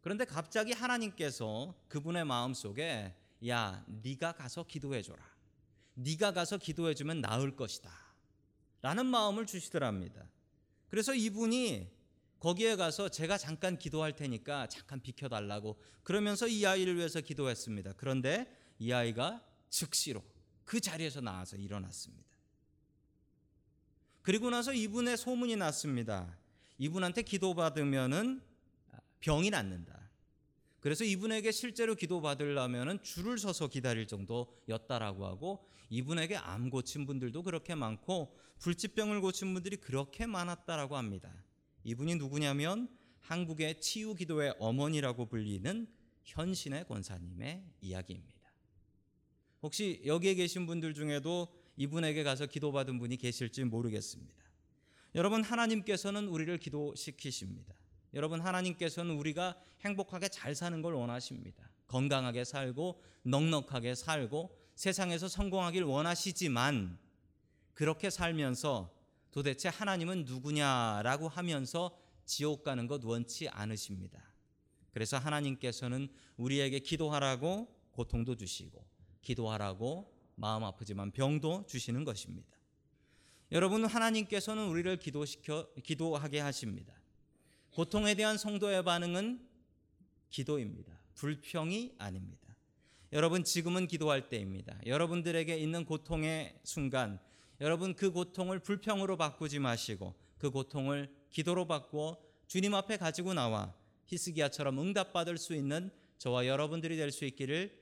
그런데 0.00 0.24
갑자기 0.24 0.72
하나님께서 0.72 1.74
그분의 1.88 2.24
마음 2.24 2.54
속에 2.54 3.14
야 3.46 3.84
네가 3.86 4.32
가서 4.32 4.64
기도해 4.64 5.02
줘라. 5.02 5.22
네가 5.94 6.32
가서 6.32 6.58
기도해 6.58 6.94
주면 6.94 7.20
나을 7.20 7.54
것이다. 7.54 7.90
라는 8.80 9.06
마음을 9.06 9.46
주시더랍니다. 9.46 10.26
그래서 10.88 11.14
이분이 11.14 11.88
거기에 12.40 12.74
가서 12.74 13.08
제가 13.08 13.38
잠깐 13.38 13.78
기도할 13.78 14.16
테니까 14.16 14.66
잠깐 14.66 15.00
비켜 15.00 15.28
달라고 15.28 15.80
그러면서 16.02 16.48
이 16.48 16.66
아이를 16.66 16.96
위해서 16.96 17.20
기도했습니다. 17.20 17.92
그런데 17.96 18.50
이 18.82 18.90
아이가 18.90 19.40
즉시로 19.70 20.24
그 20.64 20.80
자리에서 20.80 21.20
나와서 21.20 21.56
일어났습니다. 21.56 22.28
그리고 24.22 24.50
나서 24.50 24.74
이분의 24.74 25.16
소문이 25.16 25.54
났습니다. 25.54 26.36
이분한테 26.78 27.22
기도받으면은 27.22 28.42
병이 29.20 29.50
낫는다. 29.50 30.10
그래서 30.80 31.04
이분에게 31.04 31.52
실제로 31.52 31.94
기도받으려면은 31.94 33.00
줄을 33.04 33.38
서서 33.38 33.68
기다릴 33.68 34.08
정도였다라고 34.08 35.26
하고 35.26 35.68
이분에게 35.88 36.36
암 36.36 36.68
고친 36.68 37.06
분들도 37.06 37.44
그렇게 37.44 37.76
많고 37.76 38.36
불치병을 38.58 39.20
고친 39.20 39.54
분들이 39.54 39.76
그렇게 39.76 40.26
많았다라고 40.26 40.96
합니다. 40.96 41.32
이분이 41.84 42.16
누구냐면 42.16 42.88
한국의 43.20 43.80
치유 43.80 44.16
기도의 44.16 44.56
어머니라고 44.58 45.26
불리는 45.26 45.86
현신의 46.24 46.88
권사님의 46.88 47.64
이야기입니다. 47.80 48.41
혹시 49.62 50.02
여기에 50.04 50.34
계신 50.34 50.66
분들 50.66 50.94
중에도 50.94 51.48
이분에게 51.76 52.22
가서 52.22 52.46
기도받은 52.46 52.98
분이 52.98 53.16
계실지 53.16 53.64
모르겠습니다. 53.64 54.42
여러분 55.14 55.42
하나님께서는 55.42 56.26
우리를 56.28 56.56
기도시키십니다. 56.58 57.74
여러분 58.14 58.40
하나님께서는 58.40 59.14
우리가 59.14 59.56
행복하게 59.80 60.28
잘 60.28 60.54
사는 60.54 60.82
걸 60.82 60.94
원하십니다. 60.94 61.70
건강하게 61.86 62.44
살고 62.44 63.02
넉넉하게 63.22 63.94
살고 63.94 64.58
세상에서 64.74 65.28
성공하길 65.28 65.84
원하시지만 65.84 66.98
그렇게 67.74 68.10
살면서 68.10 68.92
도대체 69.30 69.68
하나님은 69.68 70.24
누구냐라고 70.24 71.28
하면서 71.28 71.96
지옥 72.24 72.64
가는 72.64 72.86
것 72.86 73.04
원치 73.04 73.48
않으십니다. 73.48 74.34
그래서 74.92 75.18
하나님께서는 75.18 76.08
우리에게 76.36 76.80
기도하라고 76.80 77.68
고통도 77.92 78.36
주시고 78.36 78.91
기도하라고 79.22 80.12
마음 80.34 80.64
아프지만 80.64 81.10
병도 81.10 81.66
주시는 81.66 82.04
것입니다. 82.04 82.48
여러분 83.50 83.84
하나님께서는 83.84 84.66
우리를 84.66 84.96
기도시켜 84.98 85.68
기도하게 85.82 86.40
하십니다. 86.40 86.94
고통에 87.70 88.14
대한 88.14 88.38
성도의 88.38 88.82
반응은 88.82 89.46
기도입니다. 90.30 90.98
불평이 91.14 91.94
아닙니다. 91.98 92.56
여러분 93.12 93.44
지금은 93.44 93.86
기도할 93.86 94.28
때입니다. 94.28 94.78
여러분들에게 94.86 95.56
있는 95.56 95.84
고통의 95.84 96.58
순간 96.64 97.20
여러분 97.60 97.94
그 97.94 98.10
고통을 98.10 98.58
불평으로 98.60 99.16
바꾸지 99.18 99.58
마시고 99.58 100.14
그 100.38 100.50
고통을 100.50 101.14
기도로 101.30 101.66
바꾸어 101.66 102.18
주님 102.46 102.74
앞에 102.74 102.96
가지고 102.96 103.34
나와 103.34 103.74
히스기야처럼 104.06 104.78
응답받을 104.78 105.36
수 105.38 105.54
있는 105.54 105.90
저와 106.18 106.46
여러분들이 106.46 106.96
될 106.96 107.12
수 107.12 107.24
있기를 107.26 107.81